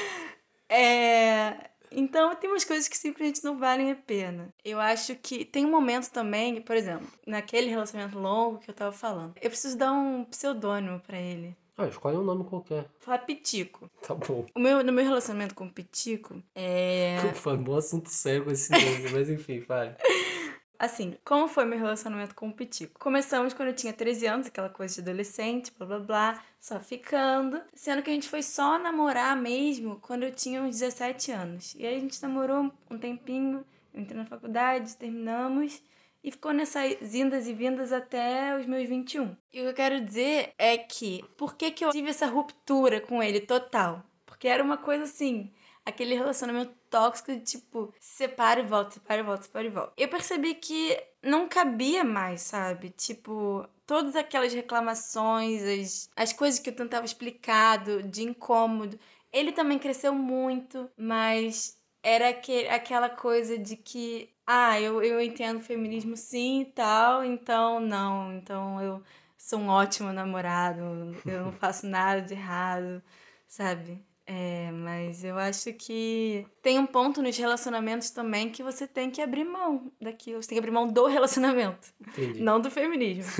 é. 0.68 1.70
Então, 1.90 2.34
tem 2.34 2.50
umas 2.50 2.64
coisas 2.64 2.88
que 2.88 2.96
simplesmente 2.96 3.44
não 3.44 3.58
valem 3.58 3.90
a 3.90 3.96
pena. 3.96 4.48
Eu 4.64 4.80
acho 4.80 5.14
que 5.16 5.44
tem 5.44 5.64
um 5.64 5.70
momento 5.70 6.10
também, 6.10 6.60
por 6.60 6.76
exemplo, 6.76 7.06
naquele 7.26 7.68
relacionamento 7.68 8.18
longo 8.18 8.58
que 8.58 8.70
eu 8.70 8.74
tava 8.74 8.92
falando, 8.92 9.34
eu 9.40 9.50
preciso 9.50 9.76
dar 9.76 9.92
um 9.92 10.24
pseudônimo 10.24 11.00
para 11.00 11.18
ele. 11.18 11.56
Ah, 11.78 11.86
escolhe 11.86 12.16
um 12.16 12.24
nome 12.24 12.44
qualquer. 12.44 12.86
Falar 13.00 13.18
Pitico. 13.18 13.90
Tá 14.00 14.14
bom. 14.14 14.46
O 14.54 14.58
meu, 14.58 14.82
no 14.82 14.92
meu 14.92 15.04
relacionamento 15.04 15.54
com 15.54 15.66
o 15.66 15.70
Pitico, 15.70 16.42
é. 16.54 17.18
Foi 17.36 17.52
um 17.52 17.62
bom 17.62 17.76
assunto 17.76 18.08
sério 18.08 18.44
com 18.44 18.50
esse 18.50 18.72
nome, 18.72 19.10
mas 19.12 19.28
enfim, 19.28 19.60
vai. 19.60 19.94
Assim, 20.78 21.16
como 21.24 21.48
foi 21.48 21.64
meu 21.64 21.78
relacionamento 21.78 22.34
com 22.34 22.48
o 22.48 22.52
Pitico? 22.52 22.98
Começamos 23.00 23.54
quando 23.54 23.68
eu 23.68 23.74
tinha 23.74 23.92
13 23.92 24.26
anos, 24.26 24.46
aquela 24.46 24.68
coisa 24.68 24.94
de 24.94 25.00
adolescente, 25.00 25.72
blá 25.78 25.86
blá 25.86 25.98
blá, 25.98 26.44
só 26.60 26.78
ficando. 26.78 27.60
Sendo 27.74 28.02
que 28.02 28.10
a 28.10 28.12
gente 28.12 28.28
foi 28.28 28.42
só 28.42 28.78
namorar 28.78 29.36
mesmo 29.36 29.98
quando 30.00 30.24
eu 30.24 30.32
tinha 30.32 30.62
uns 30.62 30.78
17 30.78 31.32
anos. 31.32 31.74
E 31.78 31.86
aí 31.86 31.96
a 31.96 32.00
gente 32.00 32.22
namorou 32.22 32.70
um 32.90 32.98
tempinho, 32.98 33.64
eu 33.94 34.00
entrei 34.00 34.18
na 34.18 34.26
faculdade, 34.26 34.96
terminamos. 34.96 35.82
E 36.22 36.30
ficou 36.30 36.52
nessas 36.52 37.14
indas 37.14 37.46
e 37.46 37.54
vindas 37.54 37.92
até 37.92 38.58
os 38.58 38.66
meus 38.66 38.88
21. 38.88 39.36
E 39.52 39.60
o 39.60 39.62
que 39.62 39.68
eu 39.70 39.74
quero 39.74 40.00
dizer 40.04 40.52
é 40.58 40.76
que, 40.76 41.24
por 41.36 41.54
que, 41.54 41.70
que 41.70 41.84
eu 41.84 41.90
tive 41.90 42.10
essa 42.10 42.26
ruptura 42.26 43.00
com 43.00 43.22
ele 43.22 43.40
total? 43.40 44.02
Porque 44.26 44.48
era 44.48 44.62
uma 44.62 44.76
coisa 44.76 45.04
assim, 45.04 45.52
aquele 45.86 46.16
relacionamento 46.16 46.74
tóxico 46.90 47.32
de 47.32 47.40
tipo, 47.40 47.94
separa 48.00 48.60
e 48.60 48.66
volta, 48.66 48.90
separa 48.90 49.20
e 49.20 49.24
volta, 49.24 49.44
separa 49.44 49.66
e 49.66 49.70
volta. 49.70 49.92
Eu 49.96 50.08
percebi 50.08 50.54
que 50.54 51.00
não 51.22 51.48
cabia 51.48 52.02
mais, 52.02 52.42
sabe? 52.42 52.90
Tipo, 52.90 53.66
todas 53.86 54.16
aquelas 54.16 54.52
reclamações, 54.52 55.62
as, 55.62 56.10
as 56.16 56.32
coisas 56.32 56.58
que 56.58 56.70
eu 56.70 56.76
tentava 56.76 57.06
explicar 57.06 57.78
de 58.02 58.22
incômodo. 58.24 58.98
Ele 59.32 59.52
também 59.52 59.78
cresceu 59.78 60.12
muito, 60.12 60.90
mas 60.96 61.78
era 62.02 62.32
que, 62.34 62.66
aquela 62.68 63.08
coisa 63.08 63.56
de 63.56 63.76
que, 63.76 64.28
ah, 64.46 64.80
eu, 64.80 65.02
eu 65.02 65.20
entendo 65.20 65.60
feminismo 65.60 66.16
sim 66.16 66.62
e 66.62 66.66
tal, 66.66 67.24
então 67.24 67.80
não, 67.80 68.32
então 68.32 68.80
eu 68.82 69.02
sou 69.38 69.60
um 69.60 69.68
ótimo 69.68 70.12
namorado, 70.12 70.80
eu 71.26 71.44
não 71.44 71.52
faço 71.52 71.86
nada 71.86 72.22
de 72.22 72.34
errado, 72.34 73.02
sabe? 73.46 74.04
É, 74.26 74.72
mas 74.72 75.22
eu 75.22 75.38
acho 75.38 75.72
que 75.74 76.44
tem 76.60 76.80
um 76.80 76.86
ponto 76.86 77.22
nos 77.22 77.36
relacionamentos 77.36 78.10
também 78.10 78.50
que 78.50 78.60
você 78.60 78.86
tem 78.86 79.08
que 79.08 79.22
abrir 79.22 79.44
mão 79.44 79.92
daquilo. 80.00 80.42
Você 80.42 80.48
tem 80.48 80.56
que 80.56 80.60
abrir 80.60 80.72
mão 80.72 80.88
do 80.88 81.06
relacionamento, 81.06 81.88
Entendi. 82.00 82.42
não 82.42 82.60
do 82.60 82.68
feminismo. 82.68 83.30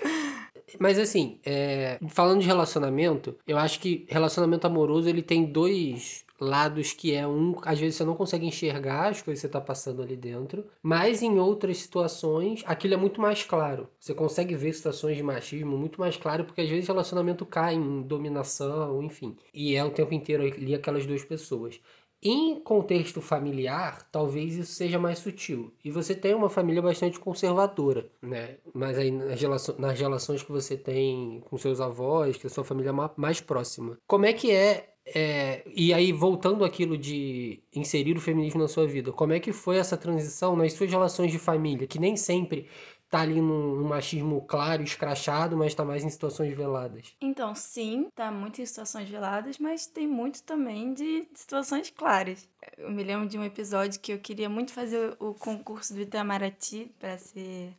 mas 0.80 0.98
assim, 0.98 1.38
é, 1.44 1.98
falando 2.08 2.40
de 2.40 2.46
relacionamento, 2.46 3.36
eu 3.46 3.58
acho 3.58 3.78
que 3.80 4.06
relacionamento 4.08 4.66
amoroso 4.66 5.10
ele 5.10 5.22
tem 5.22 5.44
dois 5.44 6.24
lados 6.42 6.92
que 6.92 7.14
é 7.14 7.26
um, 7.26 7.56
às 7.62 7.78
vezes 7.78 7.96
você 7.96 8.04
não 8.04 8.14
consegue 8.14 8.46
enxergar 8.46 9.08
as 9.08 9.22
coisas 9.22 9.40
que 9.40 9.42
você 9.42 9.46
está 9.46 9.60
passando 9.60 10.02
ali 10.02 10.16
dentro, 10.16 10.66
mas 10.82 11.22
em 11.22 11.38
outras 11.38 11.78
situações 11.78 12.62
aquilo 12.66 12.94
é 12.94 12.96
muito 12.96 13.20
mais 13.20 13.44
claro. 13.44 13.88
Você 13.98 14.14
consegue 14.14 14.54
ver 14.56 14.72
situações 14.72 15.16
de 15.16 15.22
machismo 15.22 15.76
muito 15.78 16.00
mais 16.00 16.16
claro, 16.16 16.44
porque 16.44 16.60
às 16.60 16.68
vezes 16.68 16.88
o 16.88 16.92
relacionamento 16.92 17.46
cai 17.46 17.74
em 17.74 18.02
dominação, 18.02 19.02
enfim. 19.02 19.36
E 19.54 19.76
é 19.76 19.84
o 19.84 19.90
tempo 19.90 20.12
inteiro 20.14 20.42
ali 20.42 20.74
aquelas 20.74 21.06
duas 21.06 21.24
pessoas. 21.24 21.80
Em 22.24 22.60
contexto 22.60 23.20
familiar, 23.20 24.08
talvez 24.12 24.54
isso 24.54 24.72
seja 24.72 24.98
mais 24.98 25.18
sutil. 25.18 25.72
E 25.84 25.90
você 25.90 26.14
tem 26.14 26.34
uma 26.34 26.48
família 26.48 26.80
bastante 26.80 27.18
conservadora, 27.18 28.08
né? 28.22 28.58
Mas 28.72 28.96
aí 28.96 29.10
nas, 29.10 29.40
relações, 29.40 29.78
nas 29.78 29.98
relações 29.98 30.42
que 30.42 30.52
você 30.52 30.76
tem 30.76 31.42
com 31.46 31.58
seus 31.58 31.80
avós, 31.80 32.36
que 32.36 32.46
é 32.46 32.48
a 32.48 32.50
sua 32.50 32.62
família 32.62 32.92
mais 33.16 33.40
próxima. 33.40 33.98
Como 34.06 34.24
é 34.24 34.32
que 34.32 34.52
é 34.52 34.92
é, 35.04 35.64
e 35.66 35.92
aí, 35.92 36.12
voltando 36.12 36.64
aquilo 36.64 36.96
de 36.96 37.60
inserir 37.74 38.16
o 38.16 38.20
feminismo 38.20 38.60
na 38.60 38.68
sua 38.68 38.86
vida, 38.86 39.10
como 39.10 39.32
é 39.32 39.40
que 39.40 39.52
foi 39.52 39.76
essa 39.76 39.96
transição 39.96 40.54
nas 40.54 40.72
suas 40.74 40.90
relações 40.90 41.32
de 41.32 41.38
família, 41.38 41.88
que 41.88 41.98
nem 41.98 42.16
sempre 42.16 42.68
tá 43.12 43.20
ali 43.20 43.42
num, 43.42 43.84
machismo 43.84 44.40
claro, 44.46 44.82
escrachado, 44.82 45.54
mas 45.54 45.74
tá 45.74 45.84
mais 45.84 46.02
em 46.02 46.08
situações 46.08 46.56
veladas? 46.56 47.14
Então, 47.20 47.54
sim, 47.54 48.08
tá 48.14 48.32
muito 48.32 48.62
em 48.62 48.64
situações 48.64 49.06
veladas, 49.06 49.58
mas 49.58 49.86
tem 49.86 50.06
muito 50.06 50.42
também 50.44 50.94
de 50.94 51.28
situações 51.34 51.90
claras. 51.90 52.48
Eu 52.78 52.90
me 52.90 53.04
lembro 53.04 53.28
de 53.28 53.36
um 53.38 53.44
episódio 53.44 54.00
que 54.00 54.14
eu 54.14 54.18
queria 54.18 54.48
muito 54.48 54.72
fazer 54.72 55.14
o 55.20 55.34
concurso 55.34 55.92
do 55.92 56.00
Itamaraty 56.00 56.90
para 56.98 57.18
ser 57.18 57.76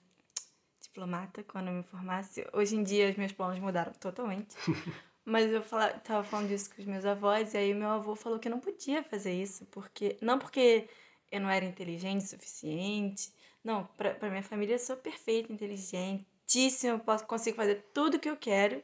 diplomata 0.80 1.44
quando 1.44 1.70
eu 1.70 1.74
me 1.74 1.84
formasse. 1.84 2.46
Hoje 2.54 2.75
em 2.75 2.84
dia, 2.84 3.10
os 3.10 3.16
meus 3.16 3.32
planos 3.32 3.58
mudaram 3.58 3.92
totalmente. 3.94 4.56
Mas 5.25 5.52
eu 5.52 5.63
fala, 5.63 5.90
tava 5.94 6.24
falando 6.24 6.50
disso 6.50 6.70
com 6.75 6.80
os 6.80 6.88
meus 6.88 7.06
avós, 7.06 7.56
e 7.56 7.58
aí 7.58 7.74
meu 7.74 7.90
avô 7.90 8.13
falou 8.13 8.38
que 8.38 8.48
eu 8.48 8.52
não 8.52 8.60
podia 8.60 9.02
fazer 9.02 9.34
isso, 9.34 9.66
porque. 9.72 10.16
Não 10.22 10.38
porque 10.38 10.88
eu 11.32 11.42
não 11.42 11.50
era 11.50 11.66
inteligente 11.66 12.24
o 12.24 12.28
suficiente. 12.28 13.32
Não, 13.63 13.88
pra, 13.98 14.13
pra 14.13 14.29
minha 14.29 14.43
família 14.43 14.75
eu 14.75 14.79
sou 14.79 14.98
perfeita, 14.98 15.51
inteligentíssima, 15.51 16.93
eu 16.93 17.00
posso, 17.00 17.25
consigo 17.25 17.55
fazer 17.55 17.84
tudo 17.93 18.17
o 18.17 18.20
que 18.20 18.29
eu 18.29 18.38
quero. 18.38 18.84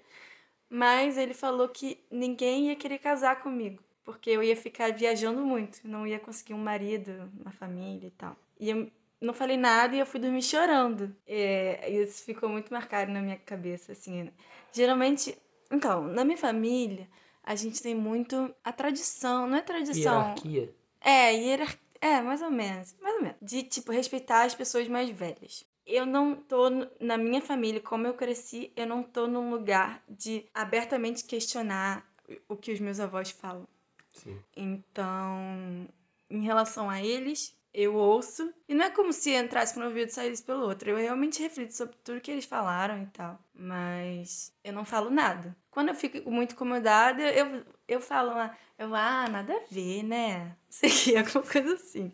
Mas 0.69 1.17
ele 1.17 1.33
falou 1.33 1.67
que 1.67 2.03
ninguém 2.11 2.67
ia 2.67 2.75
querer 2.75 2.99
casar 2.99 3.41
comigo, 3.41 3.83
porque 4.05 4.29
eu 4.29 4.43
ia 4.43 4.55
ficar 4.55 4.93
viajando 4.93 5.41
muito, 5.41 5.79
não 5.83 6.05
ia 6.05 6.19
conseguir 6.19 6.53
um 6.53 6.59
marido, 6.59 7.31
uma 7.39 7.51
família 7.51 8.07
e 8.07 8.11
tal. 8.11 8.35
E 8.59 8.69
eu 8.69 8.91
não 9.19 9.33
falei 9.33 9.57
nada 9.57 9.95
e 9.95 9.99
eu 9.99 10.05
fui 10.05 10.19
dormir 10.19 10.43
chorando. 10.43 11.15
É, 11.25 11.89
isso 11.89 12.23
ficou 12.23 12.47
muito 12.47 12.71
marcado 12.71 13.11
na 13.11 13.21
minha 13.21 13.37
cabeça, 13.37 13.93
assim. 13.93 14.31
Geralmente 14.71 15.35
então, 15.71 16.03
na 16.03 16.25
minha 16.25 16.37
família, 16.37 17.07
a 17.43 17.55
gente 17.55 17.81
tem 17.81 17.93
muito 17.93 18.53
a 18.63 18.71
tradição, 18.71 19.47
não 19.47 19.57
é 19.57 19.61
tradição. 19.61 20.21
Hierarquia. 20.21 20.73
É, 20.99 21.33
hierarquia. 21.33 21.88
É, 22.01 22.21
mais 22.21 22.41
ou 22.41 22.51
menos. 22.51 22.95
Mais 23.01 23.15
ou 23.15 23.21
menos. 23.21 23.37
De, 23.41 23.63
tipo, 23.63 23.91
respeitar 23.91 24.43
as 24.43 24.55
pessoas 24.55 24.87
mais 24.87 25.09
velhas. 25.09 25.65
Eu 25.85 26.05
não 26.05 26.35
tô 26.35 26.69
na 26.99 27.17
minha 27.17 27.41
família, 27.41 27.81
como 27.81 28.05
eu 28.05 28.13
cresci, 28.13 28.71
eu 28.75 28.85
não 28.85 29.01
tô 29.01 29.27
num 29.27 29.49
lugar 29.49 30.03
de 30.07 30.45
abertamente 30.53 31.23
questionar 31.25 32.07
o 32.47 32.55
que 32.55 32.71
os 32.71 32.79
meus 32.79 32.99
avós 32.99 33.31
falam. 33.31 33.67
Sim. 34.11 34.39
Então, 34.55 35.87
em 36.29 36.43
relação 36.43 36.89
a 36.89 37.01
eles, 37.01 37.57
eu 37.73 37.95
ouço. 37.95 38.53
E 38.67 38.73
não 38.73 38.85
é 38.85 38.89
como 38.89 39.13
se 39.13 39.31
entrasse 39.31 39.73
por 39.73 39.83
um 39.83 39.87
ouvido 39.87 40.09
e 40.09 40.11
saísse 40.11 40.43
pelo 40.43 40.63
outro. 40.63 40.89
Eu 40.89 40.97
realmente 40.97 41.41
reflito 41.41 41.71
sobre 41.75 41.95
tudo 42.03 42.21
que 42.21 42.31
eles 42.31 42.45
falaram 42.45 43.01
e 43.03 43.07
tal. 43.07 43.39
Mas 43.53 44.53
eu 44.63 44.73
não 44.73 44.85
falo 44.85 45.09
nada. 45.09 45.55
Quando 45.71 45.89
eu 45.89 45.95
fico 45.95 46.29
muito 46.29 46.53
incomodada, 46.53 47.21
eu, 47.31 47.63
eu 47.89 47.99
falo, 47.99 48.31
eu, 48.77 48.93
ah, 48.93 49.27
nada 49.27 49.53
a 49.53 49.61
ver, 49.69 50.03
né? 50.03 50.55
Sei 50.69 50.89
que 50.89 51.17
alguma 51.17 51.43
coisa 51.43 51.73
assim. 51.73 52.11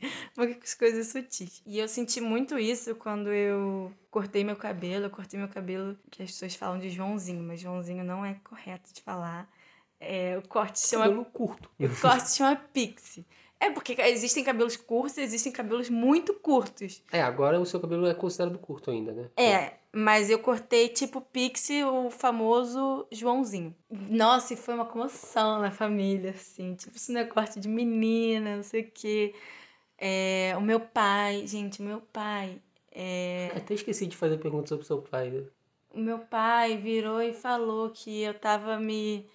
As 0.63 0.74
coisas 0.74 1.08
sutis. 1.08 1.62
E 1.65 1.77
eu 1.77 1.88
senti 1.88 2.22
muito 2.22 2.58
isso 2.58 2.96
quando 2.96 3.32
eu 3.32 3.91
cortei 4.10 4.44
meu 4.44 4.55
cabelo. 4.55 5.05
Eu 5.05 5.10
cortei 5.10 5.38
meu 5.38 5.50
cabelo, 5.50 5.98
que 6.10 6.24
as 6.24 6.32
pessoas 6.32 6.55
falam 6.55 6.79
de 6.79 6.89
Joãozinho, 6.89 7.44
mas 7.44 7.60
Joãozinho 7.60 8.03
não 8.03 8.25
é 8.25 8.36
correto 8.44 8.94
de 8.94 9.01
falar. 9.01 9.50
É, 10.00 10.38
o 10.38 10.48
corte 10.48 10.79
chama. 10.79 11.05
Cabelo 11.05 11.25
curto. 11.25 11.70
O 11.79 12.01
corte 12.01 12.32
chama 12.32 12.55
Pixie. 12.55 13.25
É, 13.60 13.70
porque 13.70 13.96
existem 14.01 14.44
cabelos 14.44 14.75
curtos 14.75 15.17
e 15.17 15.22
existem 15.22 15.51
cabelos 15.51 15.89
muito 15.89 16.34
curtos. 16.34 17.01
É, 17.12 17.22
agora 17.22 17.60
o 17.60 17.65
seu 17.65 17.79
cabelo 17.79 18.05
é 18.05 18.13
considerado 18.13 18.60
curto 18.60 18.91
ainda, 18.91 19.13
né? 19.13 19.29
É, 19.38 19.74
mas 19.97 20.29
eu 20.29 20.37
cortei 20.39 20.89
tipo 20.89 21.21
Pixie, 21.21 21.85
o 21.85 22.11
famoso 22.11 23.07
Joãozinho. 23.09 23.73
Nossa, 23.89 24.53
e 24.53 24.57
foi 24.57 24.73
uma 24.73 24.83
comoção 24.83 25.61
na 25.61 25.71
família, 25.71 26.31
assim. 26.31 26.75
Tipo, 26.75 26.97
isso 26.97 27.13
não 27.13 27.21
é 27.21 27.23
corte 27.23 27.61
de 27.61 27.69
menina, 27.69 28.57
não 28.57 28.63
sei 28.63 28.81
o 28.81 28.91
quê. 28.91 29.33
É, 29.97 30.53
o 30.57 30.61
meu 30.61 30.81
pai, 30.81 31.47
gente, 31.47 31.79
o 31.79 31.83
meu 31.83 32.01
pai. 32.01 32.61
É... 32.91 33.51
Até 33.55 33.73
esqueci 33.73 34.05
de 34.05 34.17
fazer 34.17 34.37
pergunta 34.37 34.67
sobre 34.67 34.83
o 34.83 34.85
seu 34.85 35.01
pai. 35.01 35.29
Né? 35.29 35.43
O 35.93 35.99
meu 36.01 36.19
pai 36.19 36.75
virou 36.75 37.21
e 37.21 37.31
falou 37.31 37.89
que 37.89 38.21
eu 38.21 38.33
tava 38.33 38.77
me 38.77 39.25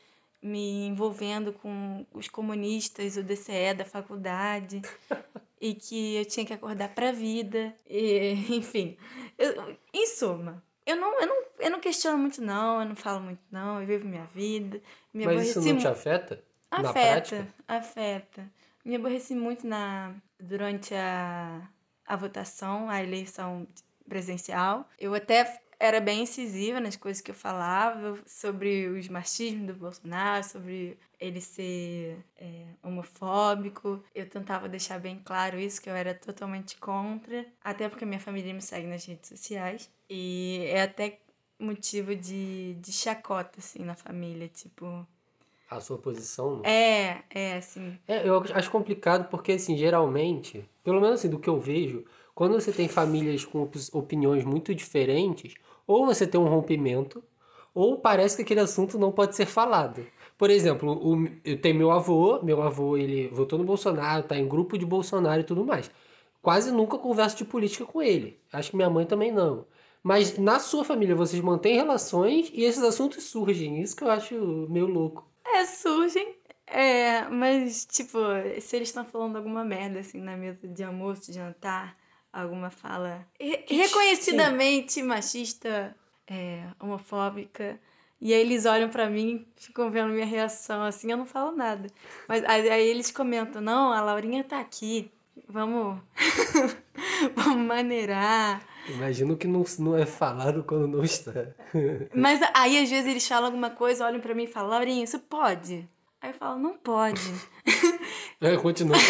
me 0.42 0.86
envolvendo 0.86 1.52
com 1.52 2.06
os 2.14 2.28
comunistas, 2.28 3.16
o 3.16 3.22
DCE 3.22 3.74
da 3.76 3.84
faculdade, 3.84 4.80
e 5.60 5.74
que 5.74 6.16
eu 6.16 6.24
tinha 6.24 6.46
que 6.46 6.54
acordar 6.54 6.94
para 6.94 7.10
a 7.10 7.12
vida, 7.12 7.74
e, 7.86 8.32
enfim. 8.56 8.96
Eu, 9.40 9.76
em 9.94 10.06
suma, 10.06 10.62
eu 10.84 10.96
não, 10.96 11.18
eu, 11.18 11.26
não, 11.26 11.42
eu 11.58 11.70
não 11.70 11.80
questiono 11.80 12.18
muito, 12.18 12.42
não, 12.42 12.80
eu 12.80 12.88
não 12.88 12.94
falo 12.94 13.20
muito, 13.20 13.40
não, 13.50 13.80
eu 13.80 13.86
vivo 13.86 14.06
minha 14.06 14.26
vida. 14.34 14.80
Me 15.14 15.24
Mas 15.24 15.48
isso 15.48 15.62
não 15.62 15.78
te 15.78 15.88
afeta? 15.88 16.44
Afeta, 16.70 16.82
na 16.82 16.92
prática? 16.92 17.48
afeta. 17.66 18.52
Me 18.84 18.96
aborreci 18.96 19.34
muito 19.34 19.66
na, 19.66 20.14
durante 20.38 20.94
a, 20.94 21.66
a 22.06 22.16
votação, 22.16 22.90
a 22.90 23.02
eleição 23.02 23.66
presencial. 24.06 24.86
Eu 24.98 25.14
até 25.14 25.60
era 25.80 25.98
bem 25.98 26.22
incisiva 26.24 26.78
nas 26.78 26.94
coisas 26.94 27.22
que 27.22 27.30
eu 27.30 27.34
falava 27.34 28.18
sobre 28.26 28.86
os 28.88 29.08
machismos 29.08 29.66
do 29.68 29.74
Bolsonaro, 29.74 30.44
sobre 30.44 30.98
ele 31.18 31.40
ser 31.40 32.18
é, 32.36 32.66
homofóbico. 32.82 34.04
Eu 34.14 34.28
tentava 34.28 34.68
deixar 34.68 35.00
bem 35.00 35.18
claro 35.24 35.58
isso, 35.58 35.80
que 35.80 35.88
eu 35.88 35.94
era 35.94 36.12
totalmente 36.12 36.76
contra, 36.76 37.46
até 37.64 37.88
porque 37.88 38.04
minha 38.04 38.20
família 38.20 38.52
me 38.52 38.60
segue 38.60 38.86
nas 38.86 39.06
redes 39.06 39.30
sociais. 39.30 39.90
E 40.08 40.66
é 40.66 40.82
até 40.82 41.18
motivo 41.58 42.14
de, 42.14 42.74
de 42.74 42.92
chacota, 42.92 43.58
assim, 43.58 43.82
na 43.82 43.94
família, 43.94 44.48
tipo... 44.48 45.06
A 45.70 45.80
sua 45.80 45.96
posição? 45.96 46.62
É, 46.64 47.22
é, 47.30 47.54
assim. 47.54 47.96
É, 48.06 48.28
eu 48.28 48.42
acho 48.52 48.70
complicado 48.70 49.28
porque, 49.30 49.52
assim, 49.52 49.76
geralmente, 49.78 50.68
pelo 50.82 51.00
menos 51.00 51.20
assim, 51.20 51.30
do 51.30 51.38
que 51.38 51.48
eu 51.48 51.60
vejo, 51.60 52.04
quando 52.34 52.54
você 52.54 52.72
tem 52.72 52.88
famílias 52.88 53.44
com 53.44 53.68
opiniões 53.92 54.44
muito 54.44 54.74
diferentes, 54.74 55.54
ou 55.86 56.06
você 56.06 56.26
tem 56.26 56.40
um 56.40 56.48
rompimento, 56.48 57.22
ou 57.74 57.98
parece 57.98 58.36
que 58.36 58.42
aquele 58.42 58.60
assunto 58.60 58.98
não 58.98 59.12
pode 59.12 59.36
ser 59.36 59.46
falado. 59.46 60.04
Por 60.36 60.50
exemplo, 60.50 60.92
o, 60.92 61.28
eu 61.44 61.60
tenho 61.60 61.76
meu 61.76 61.90
avô, 61.90 62.42
meu 62.42 62.62
avô 62.62 62.96
ele 62.96 63.28
votou 63.28 63.58
no 63.58 63.64
Bolsonaro, 63.64 64.22
tá 64.22 64.36
em 64.36 64.48
grupo 64.48 64.78
de 64.78 64.86
Bolsonaro 64.86 65.40
e 65.40 65.44
tudo 65.44 65.64
mais. 65.64 65.90
Quase 66.42 66.72
nunca 66.72 66.96
converso 66.96 67.36
de 67.36 67.44
política 67.44 67.84
com 67.84 68.00
ele. 68.00 68.40
Acho 68.52 68.70
que 68.70 68.76
minha 68.76 68.88
mãe 68.88 69.04
também 69.04 69.30
não. 69.30 69.66
Mas 70.02 70.38
na 70.38 70.58
sua 70.58 70.84
família 70.84 71.14
vocês 71.14 71.42
mantêm 71.42 71.76
relações 71.76 72.50
e 72.54 72.64
esses 72.64 72.82
assuntos 72.82 73.24
surgem. 73.24 73.82
Isso 73.82 73.94
que 73.94 74.02
eu 74.02 74.10
acho 74.10 74.34
meio 74.70 74.86
louco. 74.86 75.28
É, 75.44 75.66
surgem. 75.66 76.36
É, 76.66 77.28
mas, 77.28 77.84
tipo, 77.84 78.18
se 78.60 78.76
eles 78.76 78.88
estão 78.88 79.04
falando 79.04 79.36
alguma 79.36 79.64
merda, 79.64 79.98
assim, 80.00 80.20
na 80.20 80.36
mesa 80.36 80.66
de 80.66 80.82
almoço, 80.82 81.26
de 81.26 81.34
jantar, 81.34 81.96
alguma 82.32 82.70
fala 82.70 83.26
re 83.38 83.64
reconhecidamente 83.68 84.94
Sim. 84.94 85.02
machista, 85.04 85.94
é, 86.26 86.64
homofóbica. 86.78 87.78
E 88.20 88.34
aí 88.34 88.40
eles 88.40 88.66
olham 88.66 88.90
para 88.90 89.08
mim, 89.08 89.46
ficam 89.56 89.90
vendo 89.90 90.12
minha 90.12 90.26
reação, 90.26 90.82
assim, 90.82 91.10
eu 91.10 91.16
não 91.16 91.24
falo 91.24 91.52
nada. 91.56 91.88
Mas 92.28 92.44
aí, 92.44 92.68
aí 92.68 92.86
eles 92.86 93.10
comentam, 93.10 93.62
não, 93.62 93.92
a 93.92 94.02
Laurinha 94.02 94.44
tá 94.44 94.60
aqui, 94.60 95.10
vamos, 95.48 95.98
vamos 97.34 97.66
maneirar. 97.66 98.62
Imagino 98.88 99.36
que 99.38 99.46
não, 99.46 99.64
não 99.78 99.96
é 99.96 100.04
falado 100.04 100.62
quando 100.64 100.86
não 100.86 101.02
está. 101.02 101.32
Mas 102.14 102.40
aí 102.52 102.78
às 102.82 102.90
vezes 102.90 103.06
eles 103.06 103.26
falam 103.26 103.46
alguma 103.46 103.70
coisa, 103.70 104.04
olham 104.04 104.20
para 104.20 104.34
mim 104.34 104.44
e 104.44 104.48
falam, 104.48 104.70
Laurinha, 104.70 105.04
isso 105.04 105.18
pode? 105.18 105.88
Aí 106.20 106.30
eu 106.30 106.34
falo, 106.34 106.58
não 106.58 106.76
pode. 106.76 107.22
É, 108.40 108.56
continua. 108.56 108.96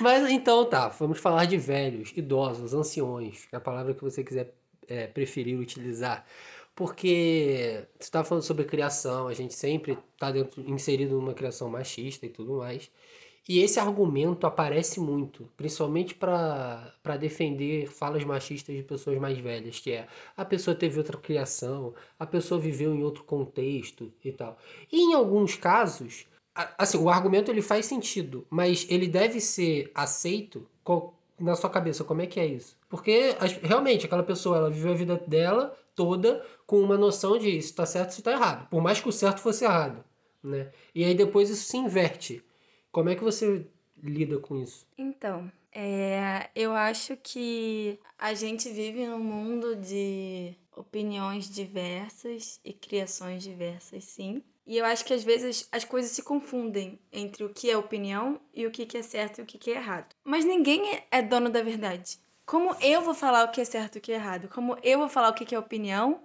Mas 0.00 0.30
então 0.30 0.64
tá, 0.68 0.88
vamos 0.88 1.18
falar 1.18 1.44
de 1.46 1.56
velhos, 1.56 2.12
idosos, 2.16 2.74
anciões, 2.74 3.46
é 3.52 3.56
a 3.56 3.60
palavra 3.60 3.94
que 3.94 4.02
você 4.02 4.22
quiser 4.22 4.54
é, 4.88 5.06
preferir 5.06 5.58
utilizar. 5.58 6.24
Porque 6.74 7.86
você 7.98 8.04
estava 8.04 8.24
falando 8.28 8.44
sobre 8.44 8.64
criação, 8.64 9.28
a 9.28 9.34
gente 9.34 9.54
sempre 9.54 9.96
está 10.12 10.30
inserido 10.58 11.14
numa 11.16 11.32
criação 11.32 11.70
machista 11.70 12.26
e 12.26 12.28
tudo 12.28 12.58
mais. 12.58 12.90
E 13.48 13.60
esse 13.60 13.78
argumento 13.78 14.44
aparece 14.44 14.98
muito, 14.98 15.48
principalmente 15.56 16.14
para 16.14 17.16
defender 17.18 17.86
falas 17.86 18.24
machistas 18.24 18.74
de 18.74 18.82
pessoas 18.82 19.18
mais 19.18 19.38
velhas, 19.38 19.78
que 19.78 19.92
é 19.92 20.08
a 20.36 20.44
pessoa 20.44 20.74
teve 20.74 20.98
outra 20.98 21.16
criação, 21.16 21.94
a 22.18 22.26
pessoa 22.26 22.60
viveu 22.60 22.92
em 22.92 23.04
outro 23.04 23.22
contexto 23.22 24.12
e 24.24 24.32
tal. 24.32 24.58
E 24.90 24.98
em 24.98 25.14
alguns 25.14 25.54
casos, 25.54 26.26
assim, 26.78 26.98
o 26.98 27.08
argumento 27.08 27.50
ele 27.50 27.62
faz 27.62 27.86
sentido, 27.86 28.46
mas 28.48 28.86
ele 28.88 29.06
deve 29.06 29.40
ser 29.40 29.90
aceito 29.94 30.66
na 31.38 31.54
sua 31.54 31.68
cabeça. 31.70 32.04
Como 32.04 32.22
é 32.22 32.26
que 32.26 32.40
é 32.40 32.46
isso? 32.46 32.76
Porque 32.88 33.36
realmente 33.62 34.06
aquela 34.06 34.22
pessoa 34.22 34.56
ela 34.56 34.70
viveu 34.70 34.92
a 34.92 34.96
vida 34.96 35.16
dela 35.26 35.76
toda 35.94 36.44
com 36.66 36.80
uma 36.80 36.96
noção 36.96 37.38
de 37.38 37.48
isso 37.48 37.70
está 37.70 37.86
certo, 37.86 38.10
isso 38.10 38.20
está 38.20 38.32
errado, 38.32 38.68
por 38.68 38.82
mais 38.82 39.00
que 39.00 39.08
o 39.08 39.12
certo 39.12 39.40
fosse 39.40 39.64
errado, 39.64 40.04
né? 40.42 40.70
E 40.94 41.04
aí 41.04 41.14
depois 41.14 41.48
isso 41.48 41.68
se 41.68 41.76
inverte. 41.76 42.44
Como 42.92 43.08
é 43.08 43.14
que 43.14 43.24
você 43.24 43.66
lida 44.02 44.38
com 44.38 44.56
isso? 44.56 44.86
Então, 44.96 45.50
é, 45.72 46.48
eu 46.54 46.72
acho 46.72 47.16
que 47.16 47.98
a 48.18 48.34
gente 48.34 48.70
vive 48.70 49.06
num 49.06 49.18
mundo 49.18 49.76
de 49.76 50.54
opiniões 50.74 51.50
diversas 51.50 52.60
e 52.64 52.72
criações 52.72 53.42
diversas, 53.42 54.04
sim. 54.04 54.42
E 54.66 54.76
eu 54.76 54.84
acho 54.84 55.04
que 55.04 55.14
às 55.14 55.22
vezes 55.22 55.68
as 55.70 55.84
coisas 55.84 56.10
se 56.10 56.22
confundem 56.22 56.98
entre 57.12 57.44
o 57.44 57.48
que 57.48 57.70
é 57.70 57.76
opinião 57.76 58.40
e 58.52 58.66
o 58.66 58.70
que 58.70 58.96
é 58.96 59.02
certo 59.02 59.38
e 59.38 59.42
o 59.42 59.46
que 59.46 59.70
é 59.70 59.76
errado. 59.76 60.14
Mas 60.24 60.44
ninguém 60.44 61.02
é 61.10 61.22
dono 61.22 61.48
da 61.48 61.62
verdade. 61.62 62.18
Como 62.44 62.74
eu 62.80 63.00
vou 63.00 63.14
falar 63.14 63.44
o 63.44 63.50
que 63.50 63.60
é 63.60 63.64
certo 63.64 63.96
e 63.96 63.98
o 63.98 64.00
que 64.00 64.12
é 64.12 64.16
errado? 64.16 64.48
Como 64.48 64.76
eu 64.82 64.98
vou 64.98 65.08
falar 65.08 65.30
o 65.30 65.34
que 65.34 65.54
é 65.54 65.58
opinião 65.58 66.22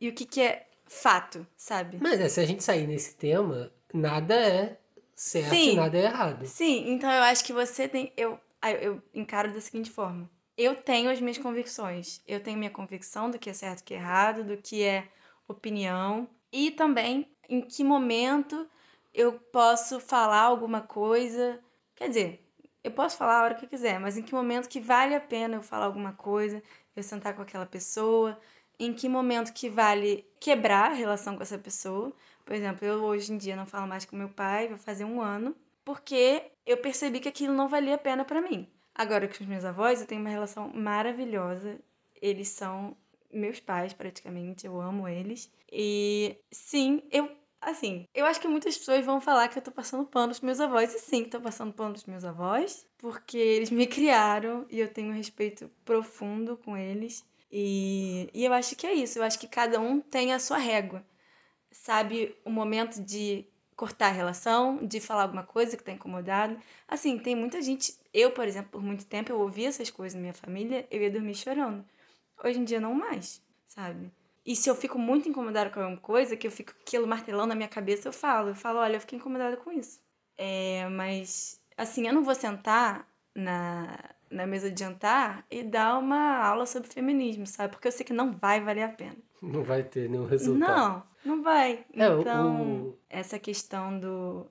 e 0.00 0.08
o 0.08 0.14
que 0.14 0.40
é 0.40 0.66
fato, 0.86 1.46
sabe? 1.56 1.98
Mas 2.00 2.20
é, 2.20 2.28
se 2.28 2.40
a 2.40 2.46
gente 2.46 2.62
sair 2.62 2.86
nesse 2.86 3.16
tema, 3.16 3.72
nada 3.92 4.34
é 4.34 4.78
certo 5.14 5.50
sim, 5.50 5.72
e 5.72 5.76
nada 5.76 5.96
é 5.96 6.04
errado. 6.04 6.46
Sim, 6.46 6.90
então 6.92 7.10
eu 7.10 7.22
acho 7.22 7.44
que 7.44 7.52
você 7.52 7.88
tem. 7.88 8.12
Eu, 8.16 8.38
eu 8.80 9.02
encaro 9.14 9.52
da 9.52 9.60
seguinte 9.60 9.90
forma. 9.90 10.28
Eu 10.56 10.76
tenho 10.76 11.10
as 11.10 11.20
minhas 11.20 11.38
convicções. 11.38 12.20
Eu 12.26 12.40
tenho 12.40 12.58
minha 12.58 12.70
convicção 12.70 13.30
do 13.30 13.38
que 13.38 13.50
é 13.50 13.52
certo 13.52 13.80
e 13.80 13.84
que 13.84 13.94
é 13.94 13.96
errado, 13.96 14.44
do 14.44 14.56
que 14.56 14.82
é 14.82 15.08
opinião. 15.48 16.28
E 16.52 16.70
também 16.70 17.33
em 17.48 17.60
que 17.60 17.84
momento 17.84 18.68
eu 19.12 19.32
posso 19.32 20.00
falar 20.00 20.42
alguma 20.42 20.80
coisa. 20.80 21.60
Quer 21.94 22.08
dizer, 22.08 22.44
eu 22.82 22.90
posso 22.90 23.16
falar 23.16 23.40
a 23.40 23.44
hora 23.44 23.54
que 23.54 23.64
eu 23.64 23.68
quiser, 23.68 23.98
mas 23.98 24.16
em 24.16 24.22
que 24.22 24.34
momento 24.34 24.68
que 24.68 24.80
vale 24.80 25.14
a 25.14 25.20
pena 25.20 25.56
eu 25.56 25.62
falar 25.62 25.86
alguma 25.86 26.12
coisa, 26.12 26.62
eu 26.94 27.02
sentar 27.02 27.34
com 27.34 27.42
aquela 27.42 27.66
pessoa, 27.66 28.38
em 28.78 28.92
que 28.92 29.08
momento 29.08 29.52
que 29.52 29.68
vale 29.68 30.26
quebrar 30.40 30.90
a 30.90 30.94
relação 30.94 31.36
com 31.36 31.42
essa 31.42 31.58
pessoa. 31.58 32.12
Por 32.44 32.54
exemplo, 32.54 32.86
eu 32.86 33.02
hoje 33.04 33.32
em 33.32 33.38
dia 33.38 33.56
não 33.56 33.66
falo 33.66 33.86
mais 33.86 34.04
com 34.04 34.16
meu 34.16 34.28
pai, 34.28 34.68
vai 34.68 34.78
fazer 34.78 35.04
um 35.04 35.20
ano, 35.20 35.56
porque 35.84 36.50
eu 36.66 36.76
percebi 36.78 37.20
que 37.20 37.28
aquilo 37.28 37.54
não 37.54 37.68
valia 37.68 37.94
a 37.94 37.98
pena 37.98 38.24
para 38.24 38.42
mim. 38.42 38.68
Agora 38.94 39.26
com 39.26 39.34
os 39.34 39.48
meus 39.48 39.64
avós, 39.64 40.00
eu 40.00 40.06
tenho 40.06 40.20
uma 40.20 40.30
relação 40.30 40.68
maravilhosa. 40.68 41.78
Eles 42.20 42.48
são 42.48 42.96
meus 43.34 43.60
pais, 43.60 43.92
praticamente. 43.92 44.66
Eu 44.66 44.80
amo 44.80 45.08
eles. 45.08 45.50
E 45.70 46.36
sim, 46.50 47.02
eu. 47.10 47.30
Assim, 47.60 48.06
eu 48.14 48.26
acho 48.26 48.40
que 48.40 48.48
muitas 48.48 48.76
pessoas 48.76 49.04
vão 49.06 49.20
falar 49.22 49.48
que 49.48 49.58
eu 49.58 49.62
tô 49.62 49.70
passando 49.72 50.04
pano 50.04 50.28
dos 50.28 50.40
meus 50.40 50.60
avós. 50.60 50.94
E 50.94 50.98
sim, 50.98 51.24
tô 51.24 51.40
passando 51.40 51.72
pano 51.72 51.94
dos 51.94 52.04
meus 52.04 52.24
avós, 52.24 52.86
porque 52.98 53.38
eles 53.38 53.70
me 53.70 53.86
criaram 53.88 54.66
e 54.70 54.80
eu 54.80 54.88
tenho 54.92 55.10
um 55.10 55.16
respeito 55.16 55.70
profundo 55.84 56.56
com 56.58 56.76
eles. 56.76 57.24
E, 57.50 58.28
e 58.34 58.44
eu 58.44 58.52
acho 58.52 58.76
que 58.76 58.86
é 58.86 58.92
isso. 58.94 59.18
Eu 59.18 59.22
acho 59.24 59.38
que 59.38 59.48
cada 59.48 59.80
um 59.80 60.00
tem 60.00 60.32
a 60.34 60.38
sua 60.38 60.58
régua 60.58 61.04
sabe 61.70 62.34
o 62.44 62.50
momento 62.50 63.02
de 63.02 63.44
cortar 63.76 64.08
a 64.08 64.12
relação, 64.12 64.78
de 64.86 65.00
falar 65.00 65.22
alguma 65.24 65.42
coisa 65.42 65.76
que 65.76 65.82
está 65.82 65.92
incomodado. 65.92 66.56
Assim, 66.86 67.18
tem 67.18 67.34
muita 67.34 67.60
gente. 67.60 67.94
Eu, 68.12 68.30
por 68.30 68.46
exemplo, 68.46 68.70
por 68.70 68.82
muito 68.82 69.04
tempo 69.04 69.32
eu 69.32 69.40
ouvia 69.40 69.68
essas 69.68 69.90
coisas 69.90 70.14
na 70.14 70.20
minha 70.20 70.34
família, 70.34 70.86
eu 70.90 71.02
ia 71.02 71.10
dormir 71.10 71.34
chorando. 71.34 71.84
Hoje 72.42 72.58
em 72.58 72.64
dia 72.64 72.80
não 72.80 72.94
mais, 72.94 73.42
sabe? 73.66 74.10
E 74.44 74.54
se 74.54 74.68
eu 74.68 74.74
fico 74.74 74.98
muito 74.98 75.28
incomodada 75.28 75.70
com 75.70 75.80
alguma 75.80 76.00
coisa, 76.00 76.36
que 76.36 76.46
eu 76.46 76.50
fico 76.50 76.72
aquilo 76.80 77.06
martelando 77.06 77.48
na 77.48 77.54
minha 77.54 77.68
cabeça, 77.68 78.08
eu 78.08 78.12
falo. 78.12 78.50
Eu 78.50 78.54
falo, 78.54 78.78
olha, 78.78 78.96
eu 78.96 79.00
fiquei 79.00 79.18
incomodada 79.18 79.56
com 79.56 79.72
isso. 79.72 80.00
É, 80.36 80.86
mas, 80.90 81.60
assim, 81.76 82.06
eu 82.06 82.12
não 82.12 82.22
vou 82.22 82.34
sentar 82.34 83.08
na, 83.34 83.98
na 84.30 84.46
mesa 84.46 84.70
de 84.70 84.78
jantar 84.78 85.46
e 85.50 85.62
dar 85.62 85.98
uma 85.98 86.44
aula 86.44 86.66
sobre 86.66 86.90
feminismo, 86.90 87.46
sabe? 87.46 87.72
Porque 87.72 87.88
eu 87.88 87.92
sei 87.92 88.04
que 88.04 88.12
não 88.12 88.32
vai 88.32 88.60
valer 88.60 88.82
a 88.82 88.88
pena. 88.88 89.16
Não 89.40 89.62
vai 89.62 89.82
ter 89.82 90.10
nenhum 90.10 90.26
resultado. 90.26 91.04
Não, 91.24 91.36
não 91.36 91.42
vai. 91.42 91.84
É, 91.94 92.06
então, 92.06 92.82
o... 92.88 92.98
essa 93.08 93.38
questão 93.38 93.98
do, 93.98 94.46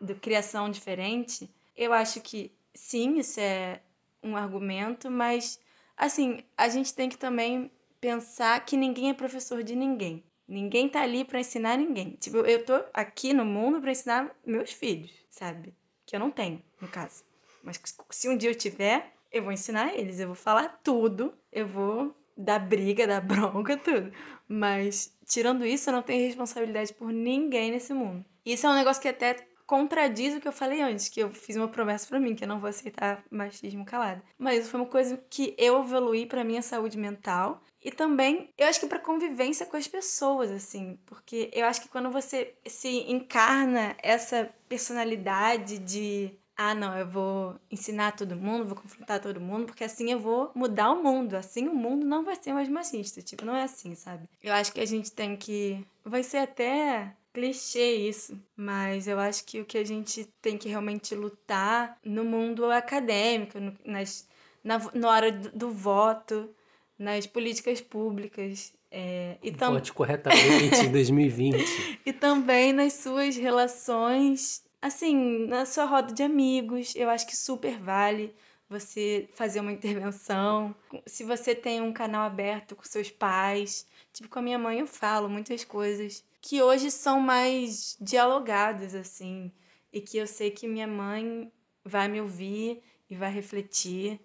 do 0.00 0.14
criação 0.16 0.70
diferente, 0.70 1.48
eu 1.74 1.94
acho 1.94 2.20
que 2.20 2.52
sim, 2.74 3.18
isso 3.18 3.40
é 3.40 3.80
um 4.22 4.36
argumento, 4.36 5.10
mas 5.10 5.58
assim, 6.00 6.42
a 6.56 6.68
gente 6.68 6.94
tem 6.94 7.08
que 7.08 7.18
também 7.18 7.70
pensar 8.00 8.64
que 8.64 8.76
ninguém 8.76 9.10
é 9.10 9.14
professor 9.14 9.62
de 9.62 9.76
ninguém. 9.76 10.24
Ninguém 10.48 10.88
tá 10.88 11.02
ali 11.02 11.24
para 11.24 11.38
ensinar 11.38 11.76
ninguém. 11.76 12.16
Tipo, 12.18 12.38
eu 12.38 12.64
tô 12.64 12.82
aqui 12.92 13.32
no 13.32 13.44
mundo 13.44 13.80
para 13.80 13.92
ensinar 13.92 14.34
meus 14.44 14.72
filhos, 14.72 15.12
sabe? 15.30 15.74
Que 16.04 16.16
eu 16.16 16.20
não 16.20 16.30
tenho, 16.30 16.60
no 16.80 16.88
caso. 16.88 17.22
Mas 17.62 17.80
se 18.10 18.28
um 18.28 18.36
dia 18.36 18.50
eu 18.50 18.54
tiver, 18.54 19.12
eu 19.30 19.44
vou 19.44 19.52
ensinar 19.52 19.94
eles, 19.94 20.18
eu 20.18 20.26
vou 20.26 20.34
falar 20.34 20.80
tudo, 20.82 21.32
eu 21.52 21.68
vou 21.68 22.16
dar 22.36 22.58
briga, 22.58 23.06
dar 23.06 23.20
bronca, 23.20 23.76
tudo. 23.76 24.10
Mas, 24.48 25.16
tirando 25.26 25.64
isso, 25.64 25.90
eu 25.90 25.94
não 25.94 26.02
tenho 26.02 26.26
responsabilidade 26.26 26.94
por 26.94 27.12
ninguém 27.12 27.70
nesse 27.70 27.92
mundo. 27.92 28.24
Isso 28.44 28.66
é 28.66 28.70
um 28.70 28.74
negócio 28.74 29.02
que 29.02 29.08
até 29.08 29.36
contradiz 29.70 30.34
o 30.34 30.40
que 30.40 30.48
eu 30.48 30.52
falei 30.52 30.82
antes, 30.82 31.08
que 31.08 31.20
eu 31.20 31.30
fiz 31.30 31.54
uma 31.54 31.68
promessa 31.68 32.08
para 32.08 32.18
mim, 32.18 32.34
que 32.34 32.42
eu 32.42 32.48
não 32.48 32.58
vou 32.58 32.68
aceitar 32.68 33.22
machismo 33.30 33.84
calado. 33.84 34.20
Mas 34.36 34.68
foi 34.68 34.80
uma 34.80 34.88
coisa 34.88 35.16
que 35.30 35.54
eu 35.56 35.80
evoluí 35.80 36.26
para 36.26 36.42
minha 36.42 36.60
saúde 36.60 36.98
mental 36.98 37.62
e 37.80 37.92
também 37.92 38.50
eu 38.58 38.66
acho 38.66 38.80
que 38.80 38.88
para 38.88 38.98
convivência 38.98 39.64
com 39.64 39.76
as 39.76 39.86
pessoas, 39.86 40.50
assim, 40.50 40.98
porque 41.06 41.52
eu 41.52 41.64
acho 41.66 41.82
que 41.82 41.88
quando 41.88 42.10
você 42.10 42.52
se 42.66 43.08
encarna 43.08 43.94
essa 44.02 44.50
personalidade 44.68 45.78
de 45.78 46.32
ah, 46.56 46.74
não, 46.74 46.98
eu 46.98 47.08
vou 47.08 47.54
ensinar 47.70 48.16
todo 48.16 48.36
mundo, 48.36 48.66
vou 48.66 48.76
confrontar 48.76 49.20
todo 49.20 49.40
mundo, 49.40 49.66
porque 49.66 49.84
assim 49.84 50.10
eu 50.10 50.18
vou 50.18 50.50
mudar 50.54 50.90
o 50.90 51.02
mundo. 51.02 51.34
Assim 51.34 51.68
o 51.68 51.74
mundo 51.74 52.04
não 52.04 52.22
vai 52.22 52.34
ser 52.34 52.52
mais 52.52 52.68
machista. 52.68 53.22
Tipo, 53.22 53.46
não 53.46 53.56
é 53.56 53.62
assim, 53.62 53.94
sabe? 53.94 54.28
Eu 54.42 54.52
acho 54.52 54.70
que 54.72 54.80
a 54.80 54.84
gente 54.84 55.10
tem 55.10 55.36
que. 55.38 55.82
Vai 56.04 56.22
ser 56.22 56.36
até 56.38 57.16
clichê 57.32 57.96
isso, 57.96 58.38
mas 58.56 59.06
eu 59.06 59.18
acho 59.18 59.44
que 59.44 59.60
o 59.60 59.64
que 59.64 59.78
a 59.78 59.84
gente 59.84 60.24
tem 60.40 60.58
que 60.58 60.68
realmente 60.68 61.14
lutar 61.14 61.98
no 62.04 62.24
mundo 62.24 62.64
acadêmico, 62.70 63.58
nas, 63.84 64.28
na, 64.62 64.78
na 64.94 65.08
hora 65.08 65.32
do, 65.32 65.50
do 65.50 65.70
voto, 65.70 66.50
nas 66.98 67.26
políticas 67.26 67.80
públicas. 67.80 68.72
É, 68.90 69.38
e 69.42 69.52
tam... 69.52 69.72
Vote 69.74 69.92
corretamente 69.92 70.84
em 70.84 70.90
2020. 70.92 72.00
e 72.04 72.12
também 72.12 72.72
nas 72.72 72.94
suas 72.94 73.36
relações 73.36 74.64
assim, 74.80 75.46
na 75.46 75.66
sua 75.66 75.84
roda 75.84 76.12
de 76.12 76.22
amigos, 76.22 76.94
eu 76.96 77.10
acho 77.10 77.26
que 77.26 77.36
super 77.36 77.78
vale 77.78 78.34
você 78.68 79.28
fazer 79.34 79.60
uma 79.60 79.72
intervenção. 79.72 80.74
Se 81.06 81.24
você 81.24 81.54
tem 81.54 81.80
um 81.80 81.92
canal 81.92 82.24
aberto 82.24 82.76
com 82.76 82.84
seus 82.84 83.10
pais, 83.10 83.86
tipo 84.12 84.28
com 84.28 84.38
a 84.38 84.42
minha 84.42 84.58
mãe 84.58 84.78
eu 84.78 84.86
falo 84.86 85.28
muitas 85.28 85.64
coisas 85.64 86.24
que 86.40 86.62
hoje 86.62 86.90
são 86.90 87.20
mais 87.20 87.96
dialogadas 88.00 88.94
assim, 88.94 89.52
e 89.92 90.00
que 90.00 90.16
eu 90.16 90.26
sei 90.26 90.50
que 90.50 90.66
minha 90.66 90.86
mãe 90.86 91.52
vai 91.84 92.08
me 92.08 92.20
ouvir 92.20 92.82
e 93.08 93.14
vai 93.16 93.30
refletir. 93.32 94.20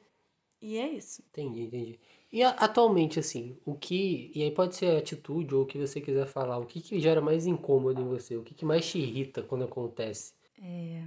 E 0.61 0.77
é 0.77 0.89
isso. 0.89 1.21
Entendi, 1.29 1.63
entendi. 1.63 1.99
E 2.31 2.43
atualmente, 2.43 3.19
assim, 3.19 3.57
o 3.65 3.75
que. 3.75 4.31
E 4.35 4.43
aí 4.43 4.51
pode 4.51 4.75
ser 4.75 4.97
atitude 4.97 5.55
ou 5.55 5.63
o 5.63 5.65
que 5.65 5.77
você 5.77 6.01
quiser 6.01 6.27
falar. 6.27 6.57
O 6.57 6.65
que, 6.65 6.81
que 6.81 6.99
gera 6.99 7.21
mais 7.21 7.45
incômodo 7.47 8.01
em 8.01 8.07
você? 8.07 8.35
O 8.35 8.43
que, 8.43 8.53
que 8.53 8.65
mais 8.65 8.85
te 8.85 8.99
irrita 8.99 9.41
quando 9.41 9.63
acontece? 9.63 10.33
É. 10.61 11.03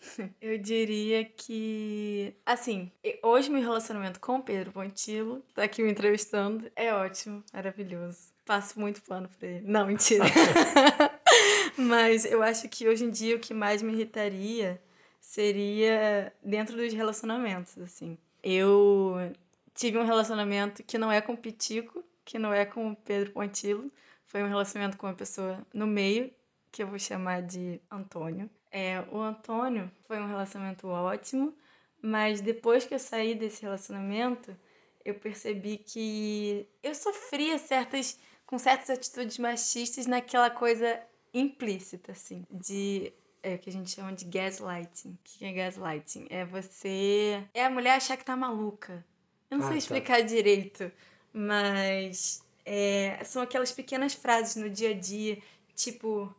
Eu 0.40 0.58
diria 0.58 1.24
que. 1.24 2.34
Assim, 2.44 2.90
hoje 3.22 3.50
meu 3.50 3.62
relacionamento 3.62 4.18
com 4.20 4.36
o 4.38 4.42
Pedro 4.42 4.72
Pontilo, 4.72 5.42
tá 5.54 5.62
aqui 5.64 5.82
me 5.82 5.92
entrevistando, 5.92 6.70
é 6.74 6.92
ótimo, 6.92 7.44
maravilhoso. 7.52 8.33
Passo 8.44 8.78
muito 8.78 9.02
pano 9.02 9.28
pra 9.38 9.48
ele. 9.48 9.66
Não, 9.66 9.86
mentira. 9.86 10.24
Mas 11.76 12.24
eu 12.24 12.42
acho 12.42 12.68
que 12.68 12.86
hoje 12.88 13.04
em 13.04 13.10
dia 13.10 13.36
o 13.36 13.40
que 13.40 13.54
mais 13.54 13.82
me 13.82 13.92
irritaria 13.92 14.80
seria 15.20 16.32
dentro 16.42 16.76
dos 16.76 16.92
relacionamentos, 16.92 17.78
assim. 17.78 18.18
Eu 18.42 19.32
tive 19.74 19.98
um 19.98 20.04
relacionamento 20.04 20.82
que 20.82 20.98
não 20.98 21.10
é 21.10 21.20
com 21.20 21.32
o 21.32 21.36
Pitico, 21.36 22.04
que 22.24 22.38
não 22.38 22.52
é 22.52 22.64
com 22.64 22.90
o 22.90 22.96
Pedro 22.96 23.32
Pontilo. 23.32 23.90
Foi 24.26 24.42
um 24.42 24.48
relacionamento 24.48 24.96
com 24.96 25.06
uma 25.06 25.14
pessoa 25.14 25.66
no 25.72 25.86
meio, 25.86 26.30
que 26.70 26.82
eu 26.82 26.86
vou 26.86 26.98
chamar 26.98 27.42
de 27.42 27.80
Antônio. 27.90 28.48
É, 28.70 29.02
o 29.10 29.20
Antônio 29.20 29.90
foi 30.06 30.18
um 30.18 30.26
relacionamento 30.26 30.88
ótimo, 30.88 31.54
mas 32.02 32.40
depois 32.40 32.84
que 32.84 32.94
eu 32.94 32.98
saí 32.98 33.34
desse 33.34 33.62
relacionamento, 33.62 34.56
eu 35.04 35.14
percebi 35.14 35.78
que 35.78 36.66
eu 36.82 36.94
sofria 36.94 37.58
certas 37.58 38.18
com 38.46 38.58
certas 38.58 38.90
atitudes 38.90 39.38
machistas 39.38 40.06
naquela 40.06 40.50
coisa 40.50 41.00
implícita, 41.32 42.12
assim, 42.12 42.44
de 42.50 43.12
é 43.42 43.56
o 43.56 43.58
que 43.58 43.68
a 43.68 43.72
gente 43.72 43.90
chama 43.90 44.12
de 44.12 44.24
gaslighting. 44.24 45.10
O 45.10 45.18
que 45.22 45.44
é 45.44 45.52
gaslighting? 45.52 46.26
É 46.30 46.44
você. 46.46 47.46
É 47.52 47.64
a 47.64 47.70
mulher 47.70 47.96
achar 47.96 48.16
que 48.16 48.24
tá 48.24 48.34
maluca. 48.34 49.04
Eu 49.50 49.58
não 49.58 49.64
ah, 49.66 49.68
sei 49.68 49.76
tá. 49.76 49.78
explicar 49.78 50.22
direito, 50.22 50.90
mas 51.32 52.42
é, 52.64 53.22
são 53.24 53.42
aquelas 53.42 53.70
pequenas 53.70 54.14
frases 54.14 54.56
no 54.56 54.70
dia 54.70 54.90
a 54.90 54.94
dia, 54.94 55.38
tipo, 55.74 56.34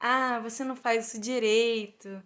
ah, 0.00 0.40
você 0.40 0.64
não 0.64 0.74
faz 0.74 1.06
isso 1.06 1.20
direito. 1.20 2.22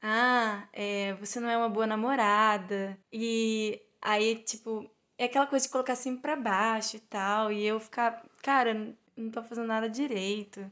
Ah, 0.00 0.68
é, 0.72 1.14
você 1.14 1.40
não 1.40 1.50
é 1.50 1.56
uma 1.56 1.68
boa 1.68 1.86
namorada. 1.86 2.98
E 3.12 3.82
aí, 4.00 4.36
tipo, 4.36 4.88
é 5.18 5.24
aquela 5.24 5.46
coisa 5.46 5.66
de 5.66 5.72
colocar 5.72 5.94
assim 5.94 6.16
pra 6.16 6.36
baixo 6.36 6.96
e 6.96 7.00
tal. 7.00 7.52
E 7.52 7.66
eu 7.66 7.80
ficar, 7.80 8.24
cara, 8.42 8.94
não 9.16 9.30
tô 9.30 9.42
fazendo 9.42 9.66
nada 9.66 9.88
direito. 9.88 10.70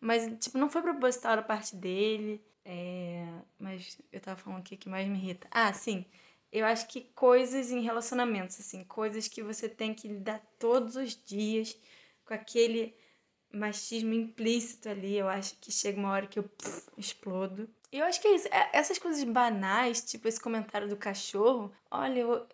Mas, 0.00 0.26
tipo, 0.38 0.58
não 0.58 0.70
foi 0.70 0.82
proposital 0.82 1.36
da 1.36 1.42
parte 1.42 1.76
dele. 1.76 2.42
É, 2.64 3.26
mas 3.58 3.98
eu 4.12 4.20
tava 4.20 4.38
falando 4.40 4.60
o 4.60 4.62
que 4.62 4.88
mais 4.88 5.08
me 5.08 5.18
irrita. 5.18 5.48
Ah, 5.50 5.72
sim. 5.72 6.04
Eu 6.52 6.66
acho 6.66 6.88
que 6.88 7.02
coisas 7.14 7.70
em 7.70 7.80
relacionamentos, 7.80 8.58
assim, 8.60 8.84
coisas 8.84 9.28
que 9.28 9.42
você 9.42 9.68
tem 9.68 9.94
que 9.94 10.08
lidar 10.08 10.40
todos 10.58 10.96
os 10.96 11.14
dias 11.24 11.78
com 12.24 12.34
aquele 12.34 12.94
machismo 13.52 14.12
implícito 14.14 14.88
ali. 14.88 15.16
Eu 15.16 15.28
acho 15.28 15.56
que 15.60 15.70
chega 15.72 15.98
uma 15.98 16.10
hora 16.10 16.26
que 16.26 16.38
eu 16.38 16.44
pff, 16.44 16.90
explodo. 16.96 17.68
E 17.92 17.98
eu 17.98 18.04
acho 18.04 18.20
que 18.20 18.28
é 18.28 18.34
isso. 18.34 18.48
É, 18.48 18.70
essas 18.72 18.98
coisas 18.98 19.22
banais, 19.24 20.04
tipo 20.04 20.28
esse 20.28 20.40
comentário 20.40 20.88
do 20.88 20.96
cachorro, 20.96 21.72
olha, 21.90 22.20
eu, 22.20 22.46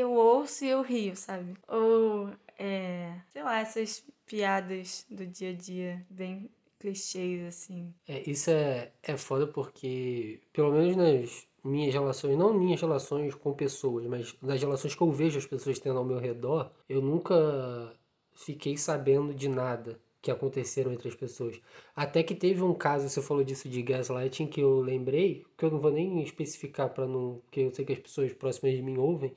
eu 0.00 0.12
ouço 0.12 0.64
e 0.64 0.68
eu 0.68 0.82
rio, 0.82 1.16
sabe? 1.16 1.54
Ou, 1.68 2.30
é, 2.58 3.14
sei 3.28 3.42
lá, 3.42 3.60
essas 3.60 4.04
piadas 4.26 5.06
do 5.10 5.26
dia 5.26 5.50
a 5.50 5.54
dia, 5.54 6.06
bem 6.10 6.50
clichês, 6.78 7.46
assim. 7.46 7.92
É, 8.08 8.28
isso 8.28 8.50
é, 8.50 8.90
é 9.02 9.16
foda 9.16 9.46
porque, 9.46 10.40
pelo 10.52 10.72
menos 10.72 10.96
nas 10.96 11.46
minhas 11.62 11.92
relações, 11.92 12.36
não 12.36 12.54
minhas 12.54 12.80
relações 12.80 13.34
com 13.34 13.52
pessoas, 13.52 14.06
mas 14.06 14.34
nas 14.40 14.60
relações 14.60 14.94
que 14.94 15.02
eu 15.02 15.12
vejo 15.12 15.38
as 15.38 15.46
pessoas 15.46 15.78
tendo 15.78 15.98
ao 15.98 16.04
meu 16.04 16.18
redor, 16.18 16.72
eu 16.88 17.02
nunca 17.02 17.94
fiquei 18.32 18.76
sabendo 18.76 19.34
de 19.34 19.48
nada 19.48 20.00
que 20.22 20.30
aconteceram 20.30 20.92
entre 20.92 21.08
as 21.08 21.14
pessoas. 21.14 21.60
Até 21.94 22.22
que 22.22 22.34
teve 22.34 22.62
um 22.62 22.74
caso, 22.74 23.08
você 23.08 23.22
falou 23.22 23.42
disso 23.42 23.68
de 23.68 23.82
gaslighting, 23.82 24.46
que 24.46 24.60
eu 24.60 24.80
lembrei, 24.80 25.44
que 25.56 25.64
eu 25.64 25.70
não 25.70 25.80
vou 25.80 25.90
nem 25.90 26.22
especificar 26.22 26.90
para 26.90 27.06
não. 27.06 27.40
que 27.50 27.60
eu 27.60 27.74
sei 27.74 27.84
que 27.84 27.92
as 27.92 27.98
pessoas 27.98 28.32
próximas 28.32 28.74
de 28.74 28.82
mim 28.82 28.98
ouvem, 28.98 29.34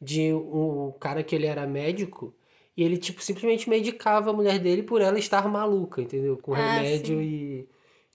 de 0.00 0.32
um 0.32 0.92
cara 0.98 1.22
que 1.22 1.34
ele 1.34 1.46
era 1.46 1.66
médico 1.66 2.34
e 2.76 2.82
ele, 2.82 2.96
tipo, 2.96 3.22
simplesmente 3.22 3.68
medicava 3.68 4.30
a 4.30 4.32
mulher 4.32 4.58
dele 4.58 4.82
por 4.82 5.02
ela 5.02 5.18
estar 5.18 5.46
maluca, 5.48 6.00
entendeu? 6.00 6.38
Com 6.38 6.54
ah, 6.54 6.56
remédio 6.56 7.18
sim. 7.18 7.22
e. 7.22 7.68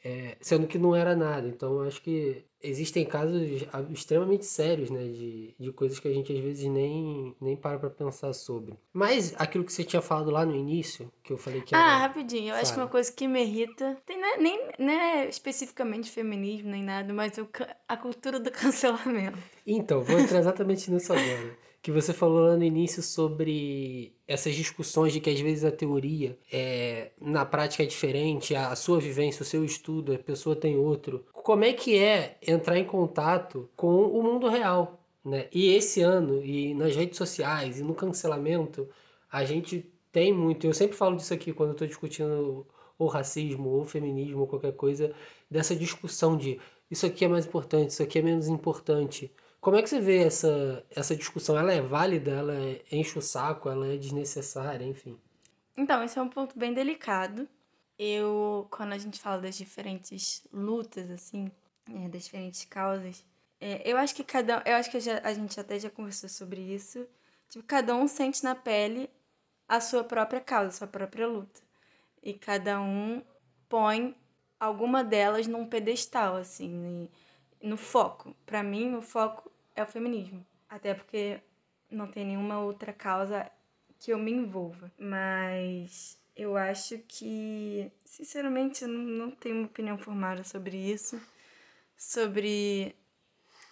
É, 0.04 0.38
sendo 0.40 0.68
que 0.68 0.78
não 0.78 0.96
era 0.96 1.16
nada. 1.16 1.48
Então, 1.48 1.82
acho 1.82 2.00
que 2.00 2.44
existem 2.62 3.04
casos 3.06 3.42
extremamente 3.92 4.46
sérios, 4.46 4.92
né? 4.92 5.04
De, 5.04 5.56
de 5.60 5.72
coisas 5.72 6.00
que 6.00 6.08
a 6.08 6.14
gente 6.14 6.32
às 6.32 6.40
vezes 6.40 6.66
nem, 6.66 7.36
nem 7.42 7.56
para 7.56 7.80
pra 7.80 7.90
pensar 7.90 8.32
sobre. 8.34 8.76
Mas 8.94 9.34
aquilo 9.36 9.64
que 9.64 9.74
você 9.74 9.84
tinha 9.84 10.04
falado 10.04 10.30
lá 10.30 10.46
no 10.46 10.56
início, 10.56 11.12
que 11.24 11.34
eu 11.34 11.38
falei 11.38 11.62
que 11.62 11.74
era. 11.74 11.84
Ah, 11.84 11.98
rapidinho. 11.98 12.50
Eu 12.50 12.56
acho 12.56 12.72
que 12.72 12.80
uma 12.80 12.88
coisa 12.88 13.12
que 13.12 13.28
me 13.28 13.42
irrita. 13.44 13.98
Tem, 14.06 14.20
né, 14.20 14.38
nem, 14.38 14.70
não 14.78 14.94
é 14.94 15.28
especificamente 15.28 16.12
feminismo 16.12 16.70
nem 16.70 16.84
nada, 16.84 17.12
mas 17.12 17.36
o, 17.40 17.48
a 17.88 17.98
cultura 17.98 18.40
do 18.40 18.50
cancelamento. 18.52 19.40
Então, 19.66 20.04
vou 20.04 20.20
entrar 20.20 20.40
exatamente 20.40 20.90
nisso 20.92 21.14
agora 21.14 21.65
que 21.86 21.92
você 21.92 22.14
falou 22.14 22.48
lá 22.48 22.58
no 22.58 22.64
início 22.64 23.04
sobre 23.04 24.12
essas 24.28 24.56
discussões 24.56 25.14
de 25.14 25.20
que 25.20 25.30
às 25.30 25.40
vezes 25.40 25.64
a 25.64 25.72
teoria 25.72 26.36
é, 26.52 27.12
na 27.22 27.46
prática 27.46 27.84
é 27.84 27.86
diferente, 27.86 28.56
a 28.56 28.76
sua 28.76 29.00
vivência, 29.00 29.44
o 29.44 29.46
seu 29.46 29.64
estudo, 29.64 30.12
a 30.12 30.18
pessoa 30.18 30.56
tem 30.56 30.76
outro. 30.76 31.24
Como 31.32 31.64
é 31.64 31.74
que 31.74 31.96
é 31.96 32.40
entrar 32.42 32.80
em 32.80 32.86
contato 32.86 33.70
com 33.76 34.02
o 34.02 34.24
mundo 34.24 34.50
real? 34.50 35.00
Né? 35.24 35.48
E 35.54 35.76
esse 35.76 36.02
ano, 36.02 36.44
e 36.44 36.74
nas 36.74 36.96
redes 36.96 37.20
sociais, 37.20 37.80
e 37.80 37.84
no 37.84 37.94
cancelamento, 37.94 38.90
a 39.32 39.46
gente 39.46 39.86
tem 40.12 40.34
muito. 40.34 40.66
Eu 40.66 40.74
sempre 40.74 40.98
falo 40.98 41.16
disso 41.16 41.36
aqui 41.36 41.54
quando 41.54 41.74
estou 41.74 41.88
discutindo 41.88 42.66
ou 42.98 43.08
racismo, 43.08 43.70
ou 43.70 43.86
feminismo, 43.86 44.40
ou 44.40 44.48
qualquer 44.48 44.74
coisa, 44.74 45.14
dessa 45.52 45.76
discussão 45.76 46.36
de 46.36 46.60
isso 46.90 47.06
aqui 47.06 47.26
é 47.26 47.28
mais 47.28 47.46
importante, 47.46 47.92
isso 47.92 48.02
aqui 48.02 48.18
é 48.18 48.22
menos 48.24 48.48
importante. 48.48 49.32
Como 49.66 49.78
é 49.78 49.82
que 49.82 49.90
você 49.90 50.00
vê 50.00 50.20
essa, 50.20 50.86
essa 50.92 51.16
discussão? 51.16 51.58
Ela 51.58 51.74
é 51.74 51.82
válida? 51.82 52.30
Ela 52.30 52.54
enche 52.92 53.18
o 53.18 53.22
saco? 53.22 53.68
Ela 53.68 53.88
é 53.88 53.98
desnecessária? 53.98 54.86
Enfim. 54.86 55.20
Então, 55.76 56.04
esse 56.04 56.20
é 56.20 56.22
um 56.22 56.30
ponto 56.30 56.56
bem 56.56 56.72
delicado. 56.72 57.50
Eu, 57.98 58.68
quando 58.70 58.94
a 58.94 58.98
gente 59.00 59.20
fala 59.20 59.42
das 59.42 59.58
diferentes 59.58 60.48
lutas, 60.54 61.10
assim, 61.10 61.52
é, 61.92 62.08
das 62.08 62.26
diferentes 62.26 62.64
causas, 62.66 63.26
é, 63.60 63.82
eu 63.92 63.98
acho 63.98 64.14
que 64.14 64.24
cada 64.24 64.62
eu 64.68 64.76
acho 64.76 64.92
que 64.92 64.98
a 64.98 65.34
gente 65.34 65.60
até 65.60 65.80
já 65.80 65.90
conversou 65.90 66.30
sobre 66.30 66.62
isso. 66.62 67.08
Tipo, 67.50 67.66
cada 67.66 67.96
um 67.96 68.08
sente 68.08 68.44
na 68.44 68.54
pele 68.54 69.10
a 69.68 69.82
sua 69.82 70.04
própria 70.04 70.42
causa, 70.42 70.68
a 70.68 70.72
sua 70.74 70.88
própria 70.88 71.26
luta. 71.26 71.60
E 72.22 72.36
cada 72.36 72.80
um 72.80 73.20
põe 73.68 74.16
alguma 74.60 75.04
delas 75.04 75.48
num 75.48 75.66
pedestal, 75.66 76.36
assim, 76.36 77.10
no 77.64 77.78
foco. 77.78 78.36
Para 78.46 78.62
mim, 78.62 78.94
o 78.94 79.02
foco 79.02 79.55
é 79.76 79.84
o 79.84 79.88
feminismo. 79.88 80.46
Até 80.70 80.94
porque 80.94 81.40
não 81.90 82.08
tem 82.08 82.26
nenhuma 82.26 82.60
outra 82.60 82.94
causa 82.94 83.50
que 84.00 84.12
eu 84.12 84.18
me 84.18 84.32
envolva. 84.32 84.92
Mas 84.98 86.18
eu 86.36 86.58
acho 86.58 86.98
que, 87.08 87.92
sinceramente, 88.04 88.84
eu 88.84 88.90
não 88.90 89.32
tenho 89.32 89.58
uma 89.58 89.66
opinião 89.68 89.98
formada 89.98 90.44
sobre 90.44 90.78
isso. 90.78 91.22
Sobre. 91.98 92.96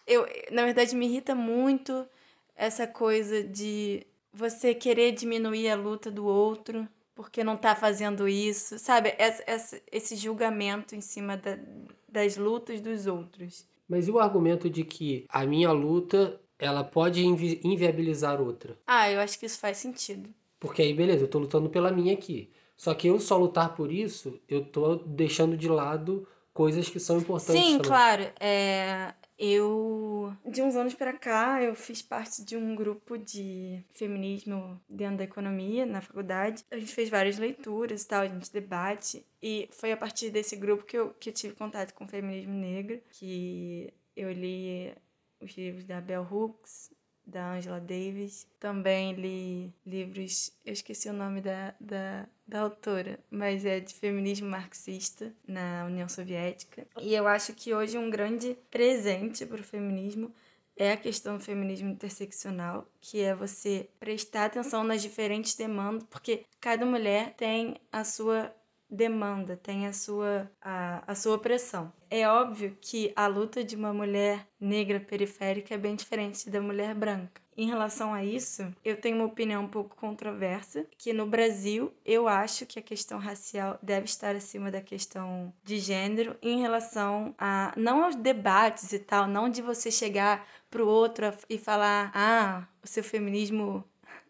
Eu, 0.05 0.27
na 0.51 0.63
verdade, 0.65 0.95
me 0.95 1.05
irrita 1.07 1.33
muito 1.33 2.07
essa 2.55 2.85
coisa 2.85 3.43
de 3.43 4.05
você 4.33 4.73
querer 4.73 5.11
diminuir 5.13 5.69
a 5.69 5.75
luta 5.75 6.11
do 6.11 6.25
outro 6.25 6.87
porque 7.15 7.43
não 7.43 7.55
tá 7.55 7.75
fazendo 7.75 8.27
isso, 8.27 8.79
sabe? 8.79 9.15
Esse, 9.19 9.83
esse 9.91 10.15
julgamento 10.15 10.95
em 10.95 11.01
cima 11.01 11.37
da, 11.37 11.57
das 12.07 12.37
lutas 12.37 12.81
dos 12.81 13.05
outros. 13.05 13.65
Mas 13.93 14.07
e 14.07 14.11
o 14.11 14.17
argumento 14.17 14.67
de 14.71 14.83
que 14.83 15.23
a 15.29 15.45
minha 15.45 15.71
luta 15.71 16.41
ela 16.57 16.83
pode 16.83 17.23
invi 17.23 17.61
inviabilizar 17.63 18.41
outra? 18.41 18.75
Ah, 18.87 19.07
eu 19.11 19.19
acho 19.19 19.37
que 19.37 19.45
isso 19.45 19.59
faz 19.59 19.77
sentido. 19.77 20.33
Porque 20.59 20.81
aí, 20.81 20.95
beleza, 20.95 21.25
eu 21.25 21.27
tô 21.27 21.37
lutando 21.37 21.69
pela 21.69 21.91
minha 21.91 22.11
aqui. 22.11 22.49
Só 22.75 22.95
que 22.95 23.07
eu 23.07 23.19
só 23.19 23.37
lutar 23.37 23.75
por 23.75 23.91
isso, 23.91 24.41
eu 24.49 24.65
tô 24.65 24.95
deixando 24.95 25.55
de 25.55 25.69
lado 25.69 26.27
coisas 26.51 26.89
que 26.89 26.99
são 26.99 27.19
importantes. 27.19 27.61
Sim, 27.61 27.77
também. 27.77 27.87
claro. 27.87 28.23
É, 28.39 29.13
eu, 29.37 30.35
de 30.45 30.61
uns 30.61 30.75
anos 30.75 30.93
para 30.93 31.13
cá, 31.17 31.61
eu 31.61 31.73
fiz 31.75 32.01
parte 32.01 32.43
de 32.43 32.55
um 32.55 32.75
grupo 32.75 33.17
de 33.17 33.83
feminismo 33.91 34.79
dentro 34.87 35.17
da 35.17 35.23
economia 35.23 35.85
na 35.85 36.01
faculdade. 36.01 36.63
A 36.69 36.77
gente 36.77 36.93
fez 36.93 37.09
várias 37.09 37.37
leituras 37.37 38.03
e 38.03 38.07
tal, 38.07 38.21
a 38.21 38.27
gente 38.27 38.51
debate. 38.51 39.25
E 39.41 39.67
foi 39.71 39.91
a 39.91 39.97
partir 39.97 40.29
desse 40.29 40.55
grupo 40.55 40.85
que 40.85 40.97
eu, 40.97 41.13
que 41.15 41.29
eu 41.29 41.33
tive 41.33 41.55
contato 41.55 41.93
com 41.93 42.05
o 42.05 42.07
feminismo 42.07 42.53
negro, 42.53 43.01
que 43.11 43.91
eu 44.15 44.31
li 44.31 44.93
os 45.41 45.51
livros 45.57 45.83
da 45.83 45.99
Bell 45.99 46.27
Hooks, 46.29 46.93
da 47.25 47.53
Angela 47.53 47.79
Davis. 47.79 48.47
Também 48.59 49.13
li 49.13 49.73
livros, 49.85 50.51
eu 50.63 50.73
esqueci 50.73 51.09
o 51.09 51.13
nome 51.13 51.41
da, 51.41 51.73
da, 51.79 52.27
da 52.47 52.61
autora, 52.61 53.19
mas 53.29 53.65
é 53.65 53.79
de 53.79 53.93
feminismo 53.93 54.49
marxista 54.49 55.33
na 55.47 55.85
União 55.85 56.07
Soviética. 56.09 56.85
E 57.01 57.13
eu 57.13 57.27
acho 57.27 57.53
que 57.53 57.73
hoje 57.73 57.97
um 57.97 58.09
grande 58.09 58.57
presente 58.69 59.45
para 59.45 59.61
o 59.61 59.63
feminismo 59.63 60.33
é 60.75 60.91
a 60.91 60.97
questão 60.97 61.37
do 61.37 61.43
feminismo 61.43 61.89
interseccional, 61.89 62.87
que 62.99 63.21
é 63.21 63.33
você 63.35 63.89
prestar 63.99 64.45
atenção 64.45 64.83
nas 64.83 65.01
diferentes 65.01 65.55
demandas, 65.55 66.03
porque 66.09 66.45
cada 66.59 66.85
mulher 66.85 67.33
tem 67.35 67.75
a 67.91 68.03
sua 68.03 68.53
demanda, 68.93 69.57
tem 69.57 69.87
a 69.87 69.93
sua, 69.93 70.49
a, 70.61 71.03
a 71.07 71.15
sua 71.15 71.35
opressão. 71.35 71.91
É 72.09 72.27
óbvio 72.27 72.77
que 72.79 73.11
a 73.15 73.27
luta 73.27 73.63
de 73.63 73.75
uma 73.75 73.93
mulher 73.93 74.47
negra 74.59 74.99
periférica 74.99 75.73
é 75.73 75.77
bem 75.77 75.95
diferente 75.95 76.49
da 76.49 76.61
mulher 76.61 76.93
branca. 76.93 77.41
Em 77.55 77.67
relação 77.67 78.13
a 78.13 78.23
isso, 78.23 78.73
eu 78.83 78.99
tenho 78.99 79.15
uma 79.17 79.25
opinião 79.25 79.63
um 79.63 79.67
pouco 79.67 79.95
controversa, 79.95 80.87
que 80.97 81.13
no 81.13 81.25
Brasil 81.27 81.93
eu 82.03 82.27
acho 82.27 82.65
que 82.65 82.79
a 82.79 82.81
questão 82.81 83.19
racial 83.19 83.77
deve 83.81 84.05
estar 84.05 84.35
acima 84.35 84.71
da 84.71 84.81
questão 84.81 85.53
de 85.63 85.77
gênero 85.77 86.35
em 86.41 86.61
relação 86.61 87.33
a 87.37 87.71
não 87.77 88.03
aos 88.03 88.15
debates 88.15 88.91
e 88.91 88.99
tal, 88.99 89.27
não 89.27 89.49
de 89.49 89.61
você 89.61 89.91
chegar 89.91 90.47
pro 90.69 90.87
outro 90.87 91.31
e 91.47 91.57
falar: 91.57 92.11
"Ah, 92.15 92.67
o 92.83 92.87
seu 92.87 93.03
feminismo 93.03 93.83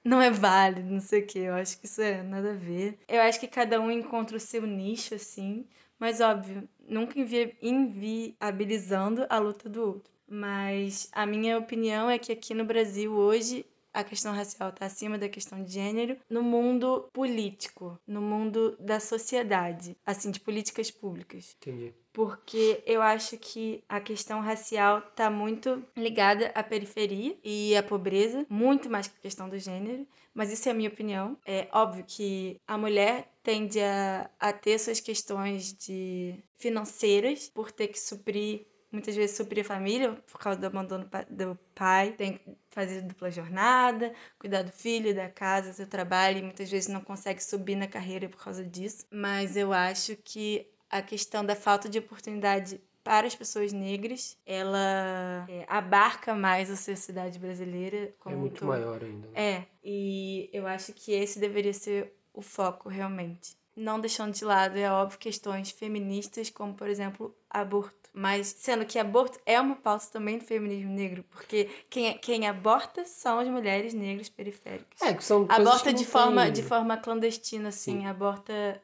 não 0.04 0.22
é 0.22 0.30
válido, 0.30 0.89
não 0.89 1.00
sei 1.00 1.22
o 1.22 1.28
que. 1.28 1.39
Eu 1.39 1.54
acho 1.56 1.80
que 1.80 1.86
isso 1.86 2.02
é 2.02 2.22
nada 2.24 2.52
a 2.52 2.56
ver. 2.56 3.00
Eu 3.08 3.22
acho 3.22 3.39
que 3.39 3.48
cada 3.48 3.80
um 3.80 3.89
encontra 3.92 4.38
o 4.38 4.39
seu 4.39 4.66
nicho, 4.66 5.16
assim. 5.16 5.66
Mas, 6.00 6.20
óbvio, 6.20 6.68
nunca 6.88 7.20
invi 7.20 7.56
inviabilizando 7.62 9.26
a 9.30 9.38
luta 9.39 9.70
do 9.70 9.82
outro. 9.82 10.13
Mas 10.28 11.10
a 11.12 11.26
minha 11.26 11.58
opinião 11.58 12.10
é 12.10 12.18
que 12.18 12.32
aqui 12.32 12.54
no 12.54 12.66
Brasil 12.66 13.13
hoje 13.13 13.66
a 13.94 14.04
questão 14.04 14.34
racial 14.34 14.70
está 14.70 14.88
acima 14.88 15.18
da 15.18 15.30
questão 15.30 15.63
de 15.63 15.72
gênero 15.72 16.18
no 16.30 16.42
mundo 16.42 17.08
político, 17.13 18.00
no 18.08 18.22
mundo 18.22 18.76
da 18.80 19.00
sociedade, 19.00 19.96
assim, 20.06 20.32
de 20.32 20.39
políticas 20.39 20.89
públicas. 20.89 21.56
Entendi. 21.62 21.94
Porque 22.13 22.84
eu 22.86 23.02
acho 23.02 23.38
que 23.38 23.84
a 23.89 23.99
questão 23.99 24.39
racial 24.39 24.99
está 24.99 25.30
muito 25.32 25.84
ligada 25.97 26.52
à 26.54 26.63
periferia 26.63 27.36
e 27.43 27.76
à 27.76 27.82
pobreza, 27.82 28.45
muito 28.47 28.89
mais 28.89 29.08
que 29.08 29.17
a 29.17 29.21
questão 29.21 29.49
do 29.49 29.58
gênero. 29.58 30.08
Mas 30.34 30.52
isso 30.52 30.69
é 30.69 30.71
a 30.71 30.76
minha 30.76 30.89
opinião. 30.89 31.38
É 31.45 31.67
óbvio 31.71 32.06
que 32.08 32.62
a 32.67 32.78
mulher 32.78 33.32
tende 33.41 33.80
a, 33.80 34.30
a 34.39 34.54
ter 34.54 34.80
suas 34.80 34.99
questões 34.99 35.73
de 35.73 36.36
financeiras 36.56 37.49
por 37.49 37.71
ter 37.71 37.88
que 37.88 37.99
suprir 37.99 38.65
muitas 38.93 39.15
vezes 39.15 39.36
suprir 39.36 39.65
a 39.65 39.67
família 39.67 40.13
por 40.32 40.39
causa 40.39 40.60
do 40.60 40.67
abandono 40.67 41.10
do 41.30 41.58
pai, 41.73 42.12
tem 42.12 42.38
que 42.38 42.56
fazer 42.69 43.02
dupla 43.02 43.32
jornada, 43.32 44.13
cuidar 44.38 44.62
do 44.62 44.71
filho, 44.71 45.15
da 45.15 45.28
casa, 45.30 45.84
do 45.84 45.89
trabalho, 45.89 46.38
e 46.38 46.43
muitas 46.43 46.69
vezes 46.69 46.88
não 46.88 47.02
consegue 47.02 47.43
subir 47.43 47.76
na 47.76 47.88
carreira 47.88 48.30
por 48.30 48.41
causa 48.43 48.63
disso. 48.63 49.06
Mas 49.12 49.58
eu 49.58 49.73
acho 49.73 50.15
que 50.17 50.71
a 50.93 51.01
questão 51.01 51.43
da 51.43 51.56
falta 51.56 51.89
de 51.89 51.97
oportunidade 51.97 52.79
para 53.03 53.25
as 53.25 53.36
pessoas 53.36 53.73
negras, 53.73 54.38
ela 54.45 55.45
é, 55.49 55.65
abarca 55.67 56.36
mais 56.36 56.69
a 56.69 56.75
sociedade 56.75 57.39
brasileira. 57.39 58.13
é 58.25 58.36
muito 58.36 58.63
maior 58.63 59.03
ainda. 59.03 59.27
Né? 59.29 59.34
É, 59.34 59.63
e 59.84 60.49
eu 60.53 60.67
acho 60.67 60.93
que 60.93 61.12
esse 61.12 61.39
deveria 61.39 61.73
ser 61.73 62.13
o 62.32 62.43
foco 62.43 62.88
realmente. 62.89 63.58
Não 63.75 63.99
deixando 63.99 64.34
de 64.34 64.45
lado, 64.45 64.77
é 64.77 64.89
óbvio, 64.89 65.17
questões 65.17 65.71
feministas, 65.71 66.51
como 66.51 66.75
por 66.75 66.88
exemplo, 66.88 67.36
aborto 67.49 68.03
mas 68.15 68.45
sendo 68.60 68.86
que 68.86 68.99
aborto 68.99 69.39
é 69.43 69.60
uma 69.60 69.75
pauta 69.75 70.06
também 70.13 70.38
do 70.38 70.43
feminismo 70.43 70.91
negro, 70.91 71.25
porque 71.32 71.67
quem, 71.89 72.15
quem 72.19 72.47
aborta 72.47 73.06
são 73.06 73.39
as 73.39 73.47
mulheres 73.47 73.91
negras 73.91 74.29
periféricas. 74.29 75.01
É, 75.01 75.15
que 75.15 75.23
são 75.23 75.47
aborta 75.49 75.89
que 75.89 75.93
de 75.93 76.06
forma 76.06 76.51
de 76.51 76.62
forma 76.62 76.95
clandestina, 76.95 77.69
assim, 77.69 78.01
Sim. 78.01 78.06
aborta 78.06 78.79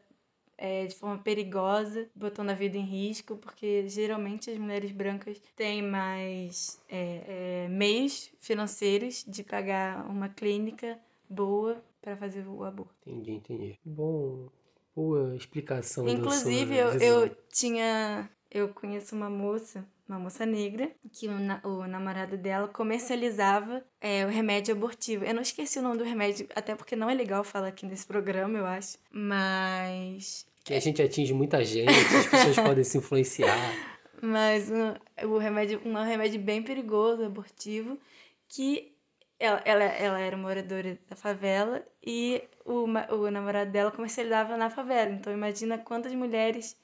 é, 0.59 0.85
de 0.85 0.93
forma 0.93 1.17
perigosa, 1.17 2.09
botando 2.13 2.49
a 2.49 2.53
vida 2.53 2.77
em 2.77 2.83
risco, 2.83 3.37
porque 3.37 3.87
geralmente 3.87 4.51
as 4.51 4.57
mulheres 4.57 4.91
brancas 4.91 5.41
têm 5.55 5.81
mais 5.81 6.81
é, 6.89 7.63
é, 7.65 7.67
meios 7.69 8.29
financeiros 8.39 9.23
de 9.25 9.41
pagar 9.41 10.05
uma 10.09 10.27
clínica 10.27 10.99
boa 11.29 11.81
para 12.01 12.17
fazer 12.17 12.45
o 12.45 12.63
aborto. 12.65 12.93
Entendi, 13.07 13.31
entendi. 13.31 13.79
Bom, 13.85 14.49
boa 14.93 15.33
explicação. 15.35 16.07
Inclusive, 16.09 16.75
eu, 16.75 16.91
eu 16.99 17.35
tinha 17.49 18.29
eu 18.51 18.69
conheço 18.69 19.15
uma 19.15 19.29
moça, 19.29 19.85
uma 20.07 20.17
moça 20.17 20.43
negra, 20.45 20.91
que 21.11 21.27
o, 21.27 21.39
na, 21.39 21.61
o 21.63 21.85
namorado 21.87 22.35
dela 22.35 22.67
comercializava 22.67 23.85
é, 24.01 24.25
o 24.25 24.29
remédio 24.29 24.73
abortivo. 24.73 25.23
Eu 25.23 25.35
não 25.35 25.41
esqueci 25.41 25.77
o 25.77 25.83
nome 25.83 25.99
do 25.99 26.03
remédio, 26.03 26.47
até 26.55 26.75
porque 26.75 26.95
não 26.95 27.09
é 27.09 27.13
legal 27.13 27.43
falar 27.43 27.67
aqui 27.67 27.85
nesse 27.85 28.07
programa, 28.07 28.57
eu 28.57 28.65
acho. 28.65 28.97
Mas. 29.11 30.47
Que 30.63 30.73
a 30.73 30.79
gente 30.79 31.01
atinge 31.01 31.33
muita 31.33 31.63
gente, 31.63 31.89
as 31.89 32.27
pessoas 32.27 32.55
podem 32.59 32.83
se 32.83 32.97
influenciar. 32.97 33.57
Mas 34.21 34.69
um, 34.69 34.93
o 35.27 35.37
remédio, 35.37 35.81
um 35.85 35.93
remédio 35.93 36.39
bem 36.39 36.61
perigoso, 36.61 37.23
abortivo, 37.23 37.97
que 38.47 38.93
ela, 39.39 39.61
ela, 39.63 39.83
ela 39.83 40.19
era 40.19 40.35
moradora 40.35 40.99
da 41.09 41.15
favela 41.15 41.81
e 42.05 42.43
o, 42.65 42.83
o 43.15 43.31
namorado 43.31 43.71
dela 43.71 43.91
comercializava 43.91 44.57
na 44.57 44.69
favela. 44.69 45.11
Então 45.11 45.31
imagina 45.31 45.77
quantas 45.77 46.13
mulheres 46.13 46.77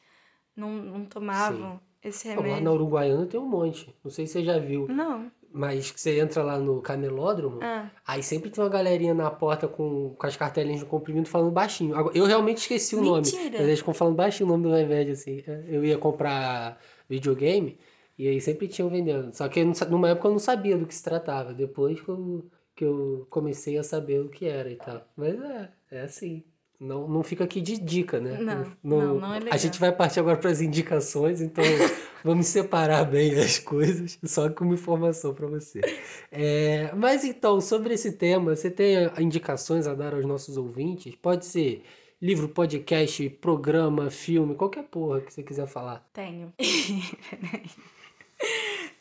não, 0.55 0.71
não 0.71 1.05
tomavam 1.05 1.73
Sim. 1.73 1.79
esse 2.09 2.27
remédio. 2.29 2.51
Lá 2.51 2.61
na 2.61 2.71
Uruguaiana 2.71 3.25
tem 3.25 3.39
um 3.39 3.47
monte. 3.47 3.93
Não 4.03 4.09
sei 4.09 4.25
se 4.25 4.33
você 4.33 4.45
já 4.45 4.57
viu. 4.57 4.87
Não. 4.87 5.29
Mas 5.57 5.93
você 5.95 6.19
entra 6.19 6.43
lá 6.43 6.59
no 6.59 6.81
canelódromo, 6.81 7.59
ah. 7.61 7.89
aí 8.05 8.21
sempre 8.21 8.49
tem 8.49 8.61
uma 8.61 8.69
galerinha 8.69 9.13
na 9.13 9.31
porta 9.31 9.69
com, 9.69 10.13
com 10.13 10.27
as 10.27 10.35
cartelinhas 10.35 10.81
de 10.81 10.85
comprimido 10.85 11.29
falando 11.29 11.49
baixinho. 11.49 11.95
Eu 12.13 12.25
realmente 12.25 12.57
esqueci 12.57 12.93
o 12.93 13.01
Mentira. 13.01 13.43
nome. 13.43 13.51
Mas 13.53 13.61
eles 13.61 13.79
ficam 13.79 13.93
falando 13.93 14.17
baixinho 14.17 14.49
o 14.49 14.51
nome 14.51 14.63
do 14.63 14.75
remédio, 14.75 15.13
assim. 15.13 15.41
Eu 15.65 15.85
ia 15.85 15.97
comprar 15.97 16.77
videogame 17.07 17.79
e 18.17 18.27
aí 18.27 18.41
sempre 18.41 18.67
tinham 18.67 18.89
vendendo. 18.89 19.33
Só 19.33 19.47
que 19.47 19.63
numa 19.89 20.09
época 20.09 20.27
eu 20.27 20.33
não 20.33 20.39
sabia 20.39 20.77
do 20.77 20.85
que 20.85 20.93
se 20.93 21.01
tratava. 21.01 21.53
Depois 21.53 22.01
que 22.01 22.09
eu, 22.09 22.45
que 22.75 22.83
eu 22.83 23.25
comecei 23.29 23.77
a 23.77 23.83
saber 23.83 24.19
o 24.19 24.27
que 24.27 24.45
era 24.45 24.69
e 24.69 24.75
tal. 24.75 25.07
Mas 25.15 25.35
é, 25.41 25.69
é 25.89 26.01
assim. 26.01 26.43
Não, 26.77 27.07
não 27.07 27.23
fica 27.23 27.45
aqui 27.45 27.61
de 27.61 27.79
dica, 27.79 28.19
né? 28.19 28.37
Não, 28.41 28.55
não, 28.83 29.07
não, 29.07 29.19
não 29.21 29.33
é 29.33 29.39
legal. 29.39 29.53
A 29.53 29.57
gente 29.57 29.79
vai 29.79 29.93
partir 29.93 30.19
agora 30.19 30.35
para 30.35 30.51
as 30.51 30.59
indicações, 30.59 31.39
então 31.39 31.63
vamos 32.25 32.47
separar 32.47 33.05
bem 33.05 33.35
as 33.39 33.59
coisas, 33.59 34.17
só 34.25 34.49
como 34.49 34.73
informação 34.73 35.31
para 35.33 35.45
você. 35.45 35.79
É, 36.31 36.91
mas 36.95 37.23
então, 37.23 37.61
sobre 37.61 37.93
esse 37.93 38.13
tema, 38.13 38.55
você 38.55 38.71
tem 38.71 38.95
indicações 39.19 39.85
a 39.85 39.93
dar 39.93 40.15
aos 40.15 40.25
nossos 40.25 40.57
ouvintes? 40.57 41.13
Pode 41.15 41.45
ser 41.45 41.83
livro, 42.19 42.49
podcast, 42.49 43.29
programa, 43.29 44.09
filme, 44.09 44.55
qualquer 44.55 44.85
porra 44.85 45.21
que 45.21 45.31
você 45.31 45.43
quiser 45.43 45.67
falar. 45.67 46.03
Tenho. 46.11 46.51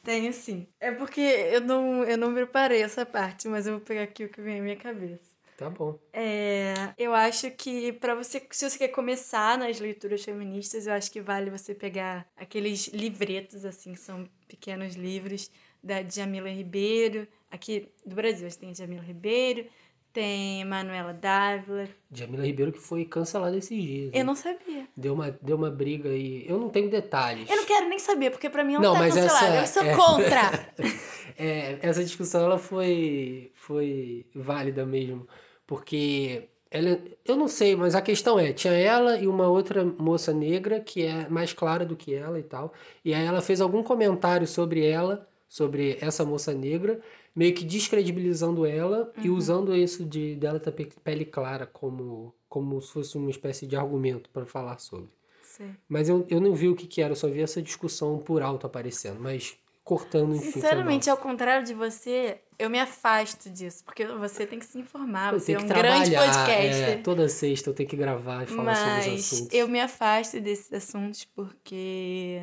Tenho 0.05 0.33
sim. 0.35 0.67
É 0.79 0.93
porque 0.93 1.21
eu 1.21 1.63
não, 1.63 2.05
eu 2.05 2.19
não 2.19 2.35
preparei 2.35 2.83
essa 2.83 3.07
parte, 3.07 3.49
mas 3.49 3.67
eu 3.67 3.79
vou 3.79 3.81
pegar 3.81 4.03
aqui 4.03 4.25
o 4.25 4.29
que 4.29 4.43
vem 4.43 4.61
à 4.61 4.63
minha 4.63 4.77
cabeça. 4.77 5.34
Tá 5.57 5.71
bom. 5.71 5.99
É, 6.13 6.75
eu 6.99 7.15
acho 7.15 7.51
que 7.53 7.93
para 7.93 8.15
você, 8.15 8.45
se 8.51 8.69
você 8.69 8.79
quer 8.79 8.89
começar 8.89 9.57
nas 9.57 9.79
leituras 9.79 10.25
feministas, 10.25 10.87
eu 10.87 10.93
acho 10.93 11.11
que 11.11 11.21
vale 11.21 11.49
você 11.49 11.75
pegar 11.75 12.27
aqueles 12.37 12.89
livretos 12.89 13.65
assim, 13.65 13.95
são 13.95 14.29
pequenos 14.49 14.95
livros 14.97 15.51
da 15.83 16.03
Jamila 16.03 16.49
Ribeiro, 16.49 17.29
aqui 17.51 17.89
do 18.05 18.17
Brasil, 18.17 18.47
a 18.47 18.51
gente 18.51 18.59
tem 18.59 18.75
Jamila 18.75 19.03
Ribeiro, 19.03 19.67
tem 20.13 20.65
Manuela 20.65 21.13
Dávila. 21.13 21.89
Jamila 22.11 22.45
Ribeiro 22.45 22.73
que 22.73 22.81
foi 22.81 23.05
cancelada 23.05 23.57
esses 23.57 23.81
dias. 23.81 24.11
Eu 24.13 24.21
né? 24.21 24.25
não 24.25 24.35
sabia. 24.35 24.89
Deu 24.97 25.15
uma, 25.15 25.31
deu 25.41 25.57
uma 25.57 25.71
briga 25.71 26.09
aí. 26.09 26.45
Eu 26.49 26.59
não 26.59 26.69
tenho 26.69 26.91
detalhes. 26.91 27.49
Eu 27.49 27.57
não 27.57 27.65
quero 27.65 27.89
nem 27.89 27.99
saber, 27.99 28.31
porque 28.31 28.51
para 28.51 28.65
mim 28.65 28.75
não, 28.75 28.81
não 28.81 28.93
tá 28.95 28.99
mas 29.01 29.15
cancelada. 29.15 29.57
Essa, 29.57 29.81
eu 29.81 29.83
sou 29.83 29.93
é... 29.93 29.97
contra. 29.97 30.73
é, 31.39 31.79
essa 31.83 32.03
discussão 32.03 32.45
ela 32.45 32.59
foi, 32.59 33.53
foi 33.55 34.27
válida 34.35 34.85
mesmo 34.85 35.29
porque 35.67 36.49
ela, 36.71 37.01
eu 37.25 37.37
não 37.37 37.47
sei, 37.47 37.77
mas 37.77 37.95
a 37.95 38.03
questão 38.03 38.39
é, 38.39 38.53
tinha 38.53 38.73
ela 38.73 39.17
e 39.17 39.29
uma 39.29 39.47
outra 39.47 39.85
moça 39.85 40.33
negra 40.33 40.81
que 40.81 41.03
é 41.03 41.29
mais 41.29 41.53
clara 41.53 41.85
do 41.87 41.97
que 41.97 42.13
ela 42.13 42.39
e 42.39 42.43
tal. 42.43 42.73
E 43.05 43.15
aí 43.15 43.25
ela 43.25 43.41
fez 43.41 43.61
algum 43.61 43.83
comentário 43.83 44.47
sobre 44.47 44.85
ela, 44.85 45.29
sobre 45.49 45.97
essa 46.01 46.25
moça 46.25 46.53
negra, 46.53 47.01
meio 47.35 47.55
que 47.55 47.65
descredibilizando 47.65 48.67
ela 48.67 49.13
uhum. 49.17 49.25
e 49.25 49.31
usando 49.31 49.75
isso 49.77 50.05
de 50.05 50.35
dela 50.35 50.59
ter 50.59 50.73
pele 51.03 51.25
clara 51.25 51.67
como 51.67 52.35
como 52.49 52.81
se 52.81 52.93
fosse 52.93 53.19
uma 53.19 53.31
espécie 53.31 53.67
de 53.67 53.75
argumento 53.77 54.31
para 54.31 54.47
falar 54.47 54.79
sobre. 54.79 55.11
Sim. 55.43 55.75
Mas 55.89 56.09
eu, 56.09 56.25
eu 56.29 56.41
não 56.41 56.55
vi 56.55 56.69
o 56.69 56.77
que, 56.77 56.87
que 56.87 57.03
era, 57.03 57.13
eu 57.13 57.17
só 57.17 57.29
vi 57.29 57.41
essa 57.41 57.61
discussão 57.61 58.19
por 58.19 58.43
alto 58.43 58.65
aparecendo. 58.67 59.21
Mas 59.21 59.57
cortando, 59.85 60.35
enfim. 60.35 60.53
Sinceramente, 60.53 61.11
ao 61.11 61.17
contrário 61.17 61.65
de 61.65 61.75
você, 61.75 62.41
eu 62.59 62.71
me 62.71 62.81
afasto 62.81 63.51
disso, 63.51 63.85
porque 63.85 64.07
você 64.07 64.47
tem 64.47 64.59
que 64.59 64.65
se 64.65 64.79
informar, 64.79 65.33
você 65.33 65.53
é 65.53 65.59
um 65.59 65.67
grande 65.67 66.11
podcast. 66.17 66.83
É, 66.83 66.97
toda 66.97 67.29
sexta 67.29 67.71
eu 67.71 67.75
tenho 67.75 67.89
que 67.89 67.97
gravar 67.97 68.45
e 68.45 68.47
falar 68.47 68.65
Mas 68.65 68.79
sobre 68.79 69.15
os 69.15 69.33
assuntos. 69.33 69.55
Eu 69.55 69.69
me 69.69 69.81
afasto 69.81 70.41
desses 70.41 70.73
assuntos 70.73 71.25
porque. 71.27 72.41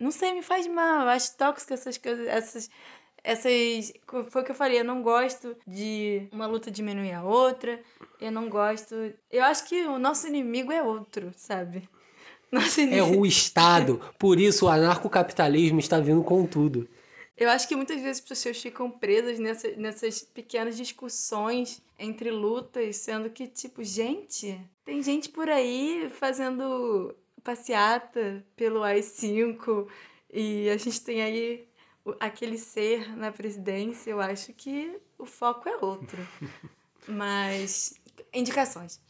Não 0.00 0.10
sei, 0.10 0.32
me 0.32 0.42
faz 0.42 0.66
mal. 0.66 1.02
Eu 1.02 1.08
acho 1.08 1.36
tóxico 1.36 1.74
essas 1.74 1.98
coisas, 1.98 2.26
essas. 2.26 2.70
Essas. 3.22 3.92
Foi 4.30 4.42
o 4.42 4.44
que 4.44 4.52
eu 4.52 4.56
falei, 4.56 4.80
eu 4.80 4.84
não 4.84 5.02
gosto 5.02 5.56
de 5.66 6.28
uma 6.32 6.46
luta 6.46 6.70
diminuir 6.70 7.12
a 7.12 7.22
outra. 7.22 7.78
Eu 8.18 8.32
não 8.32 8.48
gosto. 8.48 8.94
Eu 9.30 9.44
acho 9.44 9.68
que 9.68 9.84
o 9.84 9.98
nosso 9.98 10.26
inimigo 10.26 10.72
é 10.72 10.82
outro, 10.82 11.32
sabe? 11.36 11.86
É 12.90 13.02
o 13.02 13.24
Estado. 13.26 14.00
Por 14.18 14.40
isso 14.40 14.66
o 14.66 14.68
anarcocapitalismo 14.68 15.78
está 15.78 16.00
vindo 16.00 16.22
com 16.22 16.46
tudo. 16.46 16.88
Eu 17.36 17.48
acho 17.50 17.68
que 17.68 17.76
muitas 17.76 18.00
vezes 18.00 18.20
as 18.20 18.28
pessoas 18.28 18.60
ficam 18.60 18.90
presas 18.90 19.38
nessa, 19.38 19.70
nessas 19.76 20.22
pequenas 20.22 20.76
discussões 20.76 21.80
entre 21.96 22.32
lutas, 22.32 22.96
sendo 22.96 23.30
que, 23.30 23.46
tipo, 23.46 23.84
gente, 23.84 24.60
tem 24.84 25.00
gente 25.00 25.28
por 25.28 25.48
aí 25.48 26.10
fazendo 26.12 27.14
passeata 27.44 28.44
pelo 28.56 28.82
AI-5 28.82 29.86
e 30.32 30.68
a 30.68 30.76
gente 30.76 31.00
tem 31.00 31.22
aí 31.22 31.68
aquele 32.18 32.58
ser 32.58 33.16
na 33.16 33.30
presidência. 33.30 34.10
Eu 34.10 34.20
acho 34.20 34.52
que 34.52 34.98
o 35.16 35.24
foco 35.24 35.68
é 35.68 35.76
outro. 35.76 36.18
Mas, 37.06 37.94
indicações. 38.34 39.00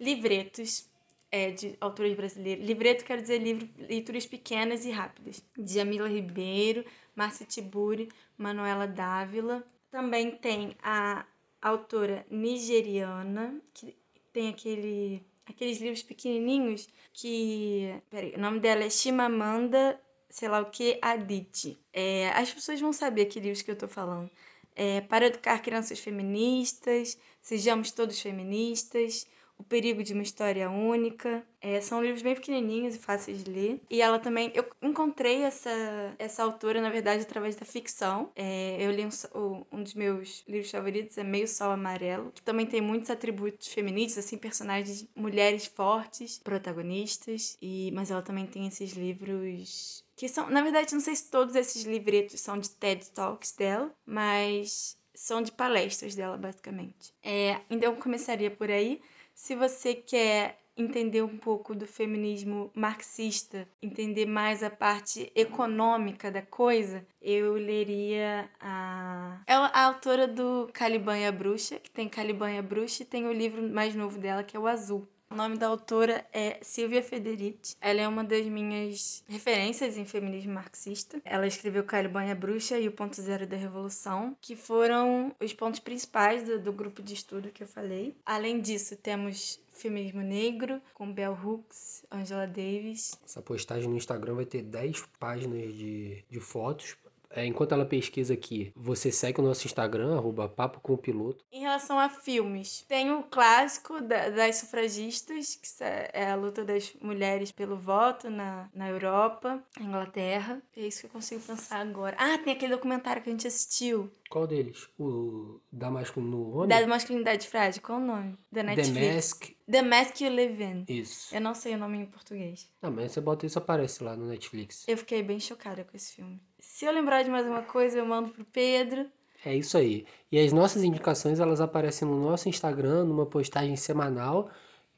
Livretos 0.00 0.88
é, 1.34 1.50
de 1.50 1.76
autores 1.80 2.14
brasileiros. 2.16 2.64
Livreto 2.64 3.04
quer 3.04 3.20
dizer 3.20 3.38
livro, 3.38 3.68
leituras 3.76 4.24
pequenas 4.24 4.84
e 4.84 4.92
rápidas. 4.92 5.44
Jamila 5.58 6.08
Ribeiro, 6.08 6.84
Márcia 7.16 7.44
Tiburi, 7.44 8.08
Manuela 8.38 8.86
Dávila. 8.86 9.64
Também 9.90 10.30
tem 10.30 10.76
a 10.80 11.26
autora 11.60 12.24
nigeriana, 12.30 13.60
que 13.72 13.96
tem 14.32 14.48
aquele, 14.48 15.26
aqueles 15.44 15.80
livros 15.80 16.04
pequenininhos 16.04 16.88
que... 17.12 17.92
Peraí, 18.08 18.34
o 18.36 18.40
nome 18.40 18.60
dela 18.60 18.84
é 18.84 18.90
Shimamanda, 18.90 20.00
sei 20.30 20.48
lá 20.48 20.60
o 20.60 20.70
que, 20.70 21.00
Adichie. 21.02 21.76
É, 21.92 22.28
as 22.28 22.54
pessoas 22.54 22.80
vão 22.80 22.92
saber 22.92 23.24
que 23.24 23.40
livros 23.40 23.60
que 23.60 23.72
eu 23.72 23.76
tô 23.76 23.88
falando. 23.88 24.30
É, 24.76 25.00
para 25.00 25.26
educar 25.26 25.58
crianças 25.58 25.98
feministas, 25.98 27.18
sejamos 27.42 27.90
todos 27.90 28.20
feministas, 28.20 29.26
o 29.58 29.64
Perigo 29.64 30.02
de 30.02 30.12
uma 30.12 30.22
História 30.22 30.70
Única. 30.70 31.44
É, 31.60 31.80
são 31.80 32.02
livros 32.02 32.22
bem 32.22 32.34
pequenininhos 32.34 32.94
e 32.94 32.98
fáceis 32.98 33.42
de 33.42 33.50
ler. 33.50 33.80
E 33.90 34.02
ela 34.02 34.18
também. 34.18 34.52
Eu 34.54 34.66
encontrei 34.82 35.42
essa, 35.42 35.70
essa 36.18 36.42
autora, 36.42 36.80
na 36.80 36.90
verdade, 36.90 37.22
através 37.22 37.56
da 37.56 37.64
ficção. 37.64 38.30
É, 38.36 38.76
eu 38.80 38.90
li 38.90 39.06
um, 39.06 39.64
um 39.72 39.82
dos 39.82 39.94
meus 39.94 40.44
livros 40.46 40.70
favoritos, 40.70 41.16
é 41.16 41.24
Meio 41.24 41.48
Sol 41.48 41.70
Amarelo, 41.70 42.32
que 42.32 42.42
também 42.42 42.66
tem 42.66 42.80
muitos 42.80 43.10
atributos 43.10 43.68
femininos, 43.68 44.18
assim, 44.18 44.36
personagens, 44.36 45.08
mulheres 45.14 45.66
fortes, 45.66 46.38
protagonistas. 46.38 47.56
E, 47.60 47.90
mas 47.92 48.10
ela 48.10 48.22
também 48.22 48.46
tem 48.46 48.66
esses 48.66 48.92
livros 48.92 50.04
que 50.16 50.28
são, 50.28 50.48
na 50.48 50.62
verdade, 50.62 50.92
não 50.92 51.00
sei 51.00 51.16
se 51.16 51.28
todos 51.28 51.56
esses 51.56 51.82
livretos 51.82 52.40
são 52.40 52.56
de 52.56 52.70
TED 52.70 53.10
Talks 53.10 53.52
dela, 53.52 53.92
mas 54.06 54.96
são 55.14 55.42
de 55.42 55.52
palestras 55.52 56.14
dela, 56.14 56.36
basicamente. 56.36 57.14
É, 57.22 57.60
então 57.70 57.92
eu 57.92 57.98
começaria 58.00 58.50
por 58.50 58.70
aí. 58.70 59.00
Se 59.34 59.54
você 59.54 59.94
quer 59.94 60.58
entender 60.76 61.22
um 61.22 61.36
pouco 61.36 61.74
do 61.74 61.86
feminismo 61.86 62.70
marxista, 62.74 63.68
entender 63.82 64.26
mais 64.26 64.62
a 64.62 64.70
parte 64.70 65.30
econômica 65.34 66.30
da 66.30 66.42
coisa, 66.42 67.06
eu 67.20 67.54
leria 67.54 68.50
a. 68.60 69.42
É 69.46 69.54
a 69.54 69.84
autora 69.84 70.26
do 70.26 70.68
Caliban 70.72 71.18
e 71.18 71.26
a 71.26 71.32
Bruxa, 71.32 71.78
que 71.78 71.90
tem 71.90 72.08
Caliban 72.08 72.50
e 72.52 72.58
a 72.58 72.62
Bruxa, 72.62 73.02
e 73.02 73.06
tem 73.06 73.26
o 73.26 73.32
livro 73.32 73.62
mais 73.62 73.94
novo 73.94 74.18
dela, 74.18 74.42
que 74.42 74.56
é 74.56 74.60
o 74.60 74.66
Azul. 74.66 75.06
O 75.34 75.36
nome 75.36 75.58
da 75.58 75.66
autora 75.66 76.24
é 76.32 76.60
Silvia 76.62 77.02
Federici. 77.02 77.74
Ela 77.80 78.02
é 78.02 78.06
uma 78.06 78.22
das 78.22 78.46
minhas 78.46 79.24
referências 79.26 79.96
em 79.96 80.04
feminismo 80.04 80.52
marxista. 80.52 81.20
Ela 81.24 81.44
escreveu 81.44 81.82
Caliban 81.82 82.32
Bruxa 82.36 82.78
e 82.78 82.86
o 82.86 82.92
Ponto 82.92 83.20
Zero 83.20 83.44
da 83.44 83.56
Revolução, 83.56 84.36
que 84.40 84.54
foram 84.54 85.34
os 85.40 85.52
pontos 85.52 85.80
principais 85.80 86.44
do, 86.44 86.60
do 86.60 86.72
grupo 86.72 87.02
de 87.02 87.14
estudo 87.14 87.50
que 87.50 87.64
eu 87.64 87.66
falei. 87.66 88.16
Além 88.24 88.60
disso, 88.60 88.94
temos 88.94 89.60
Feminismo 89.72 90.22
Negro, 90.22 90.80
com 90.94 91.12
Bell 91.12 91.36
Hooks, 91.44 92.04
Angela 92.12 92.46
Davis. 92.46 93.18
Essa 93.24 93.42
postagem 93.42 93.88
no 93.88 93.96
Instagram 93.96 94.34
vai 94.36 94.46
ter 94.46 94.62
10 94.62 95.02
páginas 95.18 95.74
de, 95.74 96.22
de 96.30 96.38
fotos 96.38 96.96
é, 97.34 97.44
enquanto 97.44 97.72
ela 97.72 97.84
pesquisa 97.84 98.34
aqui, 98.34 98.72
você 98.76 99.10
segue 99.10 99.40
o 99.40 99.44
nosso 99.44 99.66
Instagram, 99.66 100.16
arroba 100.16 100.48
Papo 100.48 100.80
com 100.80 100.94
o 100.94 100.98
Piloto. 100.98 101.44
Em 101.52 101.60
relação 101.60 101.98
a 101.98 102.08
filmes, 102.08 102.84
tem 102.88 103.10
o 103.10 103.24
clássico 103.24 104.00
da, 104.00 104.30
das 104.30 104.56
sufragistas, 104.56 105.56
que 105.56 105.84
é 105.84 106.30
a 106.30 106.36
luta 106.36 106.64
das 106.64 106.94
mulheres 107.00 107.50
pelo 107.50 107.76
voto 107.76 108.30
na, 108.30 108.68
na 108.72 108.88
Europa, 108.88 109.62
na 109.78 109.86
Inglaterra. 109.86 110.62
É 110.76 110.86
isso 110.86 111.00
que 111.00 111.06
eu 111.06 111.10
consigo 111.10 111.40
pensar 111.42 111.80
agora. 111.80 112.16
Ah, 112.18 112.38
tem 112.38 112.52
aquele 112.52 112.74
documentário 112.74 113.22
que 113.22 113.28
a 113.28 113.32
gente 113.32 113.46
assistiu. 113.46 114.10
Qual 114.30 114.46
deles? 114.46 114.88
O 114.98 115.60
da 115.70 115.90
masculinidade 115.90 116.68
Da 116.68 116.86
masculinidade 116.86 117.48
frágil, 117.48 117.82
qual 117.82 117.98
o 117.98 118.04
nome? 118.04 118.38
Da 118.50 118.62
Netflix. 118.62 118.94
The 118.94 119.14
Mask. 119.14 119.54
The 119.70 119.80
Mask 119.80 120.20
You 120.20 120.30
Live 120.34 120.62
In. 120.62 120.84
Isso. 120.88 121.34
Eu 121.34 121.40
não 121.40 121.54
sei 121.54 121.74
o 121.74 121.78
nome 121.78 121.98
em 121.98 122.06
português. 122.06 122.70
Não, 122.82 122.90
mas 122.90 123.12
você 123.12 123.20
bota 123.20 123.46
isso, 123.46 123.58
aparece 123.58 124.04
lá 124.04 124.14
no 124.14 124.26
Netflix. 124.26 124.84
Eu 124.86 124.98
fiquei 124.98 125.22
bem 125.22 125.40
chocada 125.40 125.84
com 125.84 125.96
esse 125.96 126.12
filme. 126.12 126.40
Se 126.58 126.84
eu 126.84 126.92
lembrar 126.92 127.22
de 127.22 127.30
mais 127.30 127.46
uma 127.46 127.62
coisa, 127.62 127.98
eu 127.98 128.04
mando 128.04 128.28
pro 128.28 128.44
Pedro. 128.44 129.06
É 129.44 129.54
isso 129.54 129.76
aí. 129.76 130.06
E 130.30 130.38
as 130.38 130.52
nossas 130.52 130.82
indicações, 130.82 131.40
elas 131.40 131.60
aparecem 131.60 132.06
no 132.06 132.20
nosso 132.20 132.48
Instagram, 132.48 133.04
numa 133.04 133.26
postagem 133.26 133.76
semanal. 133.76 134.50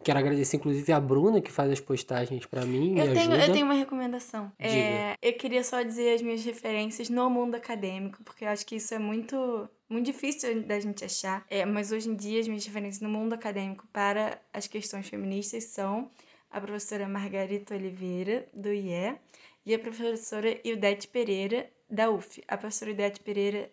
Quero 0.05 0.19
agradecer, 0.19 0.59
inclusive, 0.59 0.93
a 0.93 1.01
Bruna, 1.01 1.41
que 1.41 1.51
faz 1.51 1.71
as 1.71 1.81
postagens 1.81 2.47
para 2.47 2.65
mim. 2.65 2.99
Eu, 2.99 3.07
tenho, 3.07 3.19
ajuda. 3.19 3.47
eu 3.47 3.53
tenho 3.53 3.65
uma 3.65 3.75
recomendação. 3.75 4.53
É, 4.59 5.17
eu 5.21 5.33
queria 5.33 5.65
só 5.65 5.83
dizer 5.83 6.15
as 6.15 6.23
minhas 6.23 6.45
referências 6.45 7.09
no 7.09 7.29
mundo 7.29 7.57
acadêmico, 7.57 8.23
porque 8.23 8.45
eu 8.45 8.49
acho 8.49 8.65
que 8.65 8.77
isso 8.77 8.95
é 8.95 8.99
muito, 8.99 9.69
muito 9.89 10.07
difícil 10.07 10.63
da 10.63 10.79
gente 10.79 11.05
achar. 11.05 11.45
É, 11.51 11.65
mas 11.65 11.91
hoje 11.91 12.09
em 12.09 12.15
dia, 12.15 12.39
as 12.39 12.47
minhas 12.47 12.65
referências 12.65 13.01
no 13.01 13.09
mundo 13.09 13.33
acadêmico 13.33 13.87
para 13.93 14.41
as 14.53 14.67
questões 14.67 15.09
feministas 15.09 15.65
são 15.65 16.09
a 16.51 16.61
professora 16.61 17.09
Margarita 17.09 17.75
Oliveira, 17.75 18.47
do 18.55 18.73
IE, 18.73 19.17
e 19.65 19.75
a 19.75 19.79
professora 19.79 20.59
Ildete 20.65 21.09
Pereira, 21.09 21.69
da 21.91 22.11
UF. 22.11 22.43
A 22.47 22.57
professora 22.57 22.93
Ildete 22.93 23.21
Pereira 23.21 23.71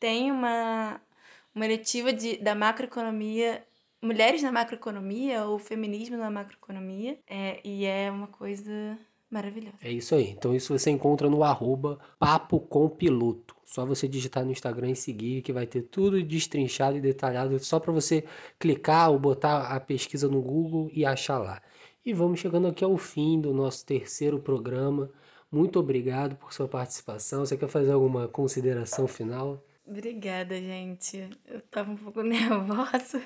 tem 0.00 0.32
uma, 0.32 1.00
uma 1.54 1.66
letiva 1.66 2.12
de, 2.12 2.38
da 2.38 2.54
macroeconomia 2.54 3.64
mulheres 4.02 4.42
na 4.42 4.52
macroeconomia 4.52 5.44
ou 5.44 5.58
feminismo 5.58 6.16
na 6.16 6.30
macroeconomia 6.30 7.18
é, 7.26 7.60
e 7.64 7.84
é 7.84 8.10
uma 8.10 8.26
coisa 8.26 8.98
maravilhosa. 9.30 9.76
É 9.82 9.90
isso 9.90 10.14
aí. 10.14 10.30
Então 10.30 10.54
isso 10.54 10.76
você 10.76 10.90
encontra 10.90 11.28
no 11.28 11.42
arroba 11.42 11.98
papo 12.18 12.60
com 12.60 12.88
piloto. 12.88 13.56
Só 13.64 13.84
você 13.84 14.06
digitar 14.06 14.44
no 14.44 14.52
Instagram 14.52 14.90
e 14.90 14.96
seguir 14.96 15.42
que 15.42 15.52
vai 15.52 15.66
ter 15.66 15.82
tudo 15.82 16.22
destrinchado 16.22 16.96
e 16.96 17.00
detalhado 17.00 17.58
só 17.58 17.80
para 17.80 17.92
você 17.92 18.24
clicar 18.58 19.10
ou 19.10 19.18
botar 19.18 19.74
a 19.74 19.80
pesquisa 19.80 20.28
no 20.28 20.40
Google 20.40 20.88
e 20.92 21.04
achar 21.04 21.38
lá. 21.38 21.60
E 22.04 22.12
vamos 22.12 22.38
chegando 22.38 22.68
aqui 22.68 22.84
ao 22.84 22.96
fim 22.96 23.40
do 23.40 23.52
nosso 23.52 23.84
terceiro 23.84 24.38
programa. 24.38 25.10
Muito 25.50 25.78
obrigado 25.80 26.36
por 26.36 26.52
sua 26.52 26.68
participação. 26.68 27.44
Você 27.44 27.56
quer 27.56 27.68
fazer 27.68 27.92
alguma 27.92 28.28
consideração 28.28 29.08
final? 29.08 29.62
Obrigada, 29.84 30.60
gente. 30.60 31.28
Eu 31.44 31.60
tava 31.62 31.90
um 31.90 31.96
pouco 31.96 32.22
nervosa, 32.24 33.20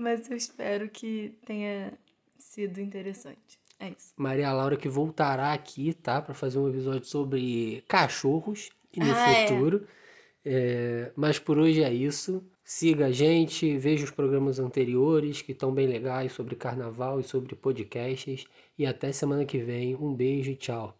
mas 0.00 0.30
eu 0.30 0.36
espero 0.36 0.88
que 0.88 1.34
tenha 1.44 1.92
sido 2.38 2.80
interessante. 2.80 3.58
É 3.78 3.88
isso. 3.90 4.12
Maria 4.16 4.52
Laura 4.52 4.76
que 4.76 4.88
voltará 4.88 5.52
aqui, 5.52 5.94
tá? 5.94 6.20
Para 6.20 6.34
fazer 6.34 6.58
um 6.58 6.68
episódio 6.68 7.04
sobre 7.06 7.82
cachorros 7.88 8.70
e 8.92 9.00
no 9.00 9.14
ah, 9.14 9.30
é. 9.30 9.46
futuro. 9.46 9.86
É. 9.96 10.00
É, 10.42 11.12
mas 11.16 11.38
por 11.38 11.58
hoje 11.58 11.82
é 11.82 11.92
isso. 11.92 12.42
Siga 12.64 13.06
a 13.06 13.12
gente, 13.12 13.76
veja 13.78 14.04
os 14.04 14.10
programas 14.10 14.58
anteriores 14.58 15.42
que 15.42 15.52
estão 15.52 15.72
bem 15.72 15.86
legais 15.86 16.32
sobre 16.32 16.56
carnaval 16.56 17.20
e 17.20 17.24
sobre 17.24 17.54
podcasts. 17.54 18.44
E 18.78 18.86
até 18.86 19.12
semana 19.12 19.44
que 19.44 19.58
vem. 19.58 19.96
Um 19.96 20.14
beijo 20.14 20.50
e 20.50 20.56
tchau. 20.56 20.99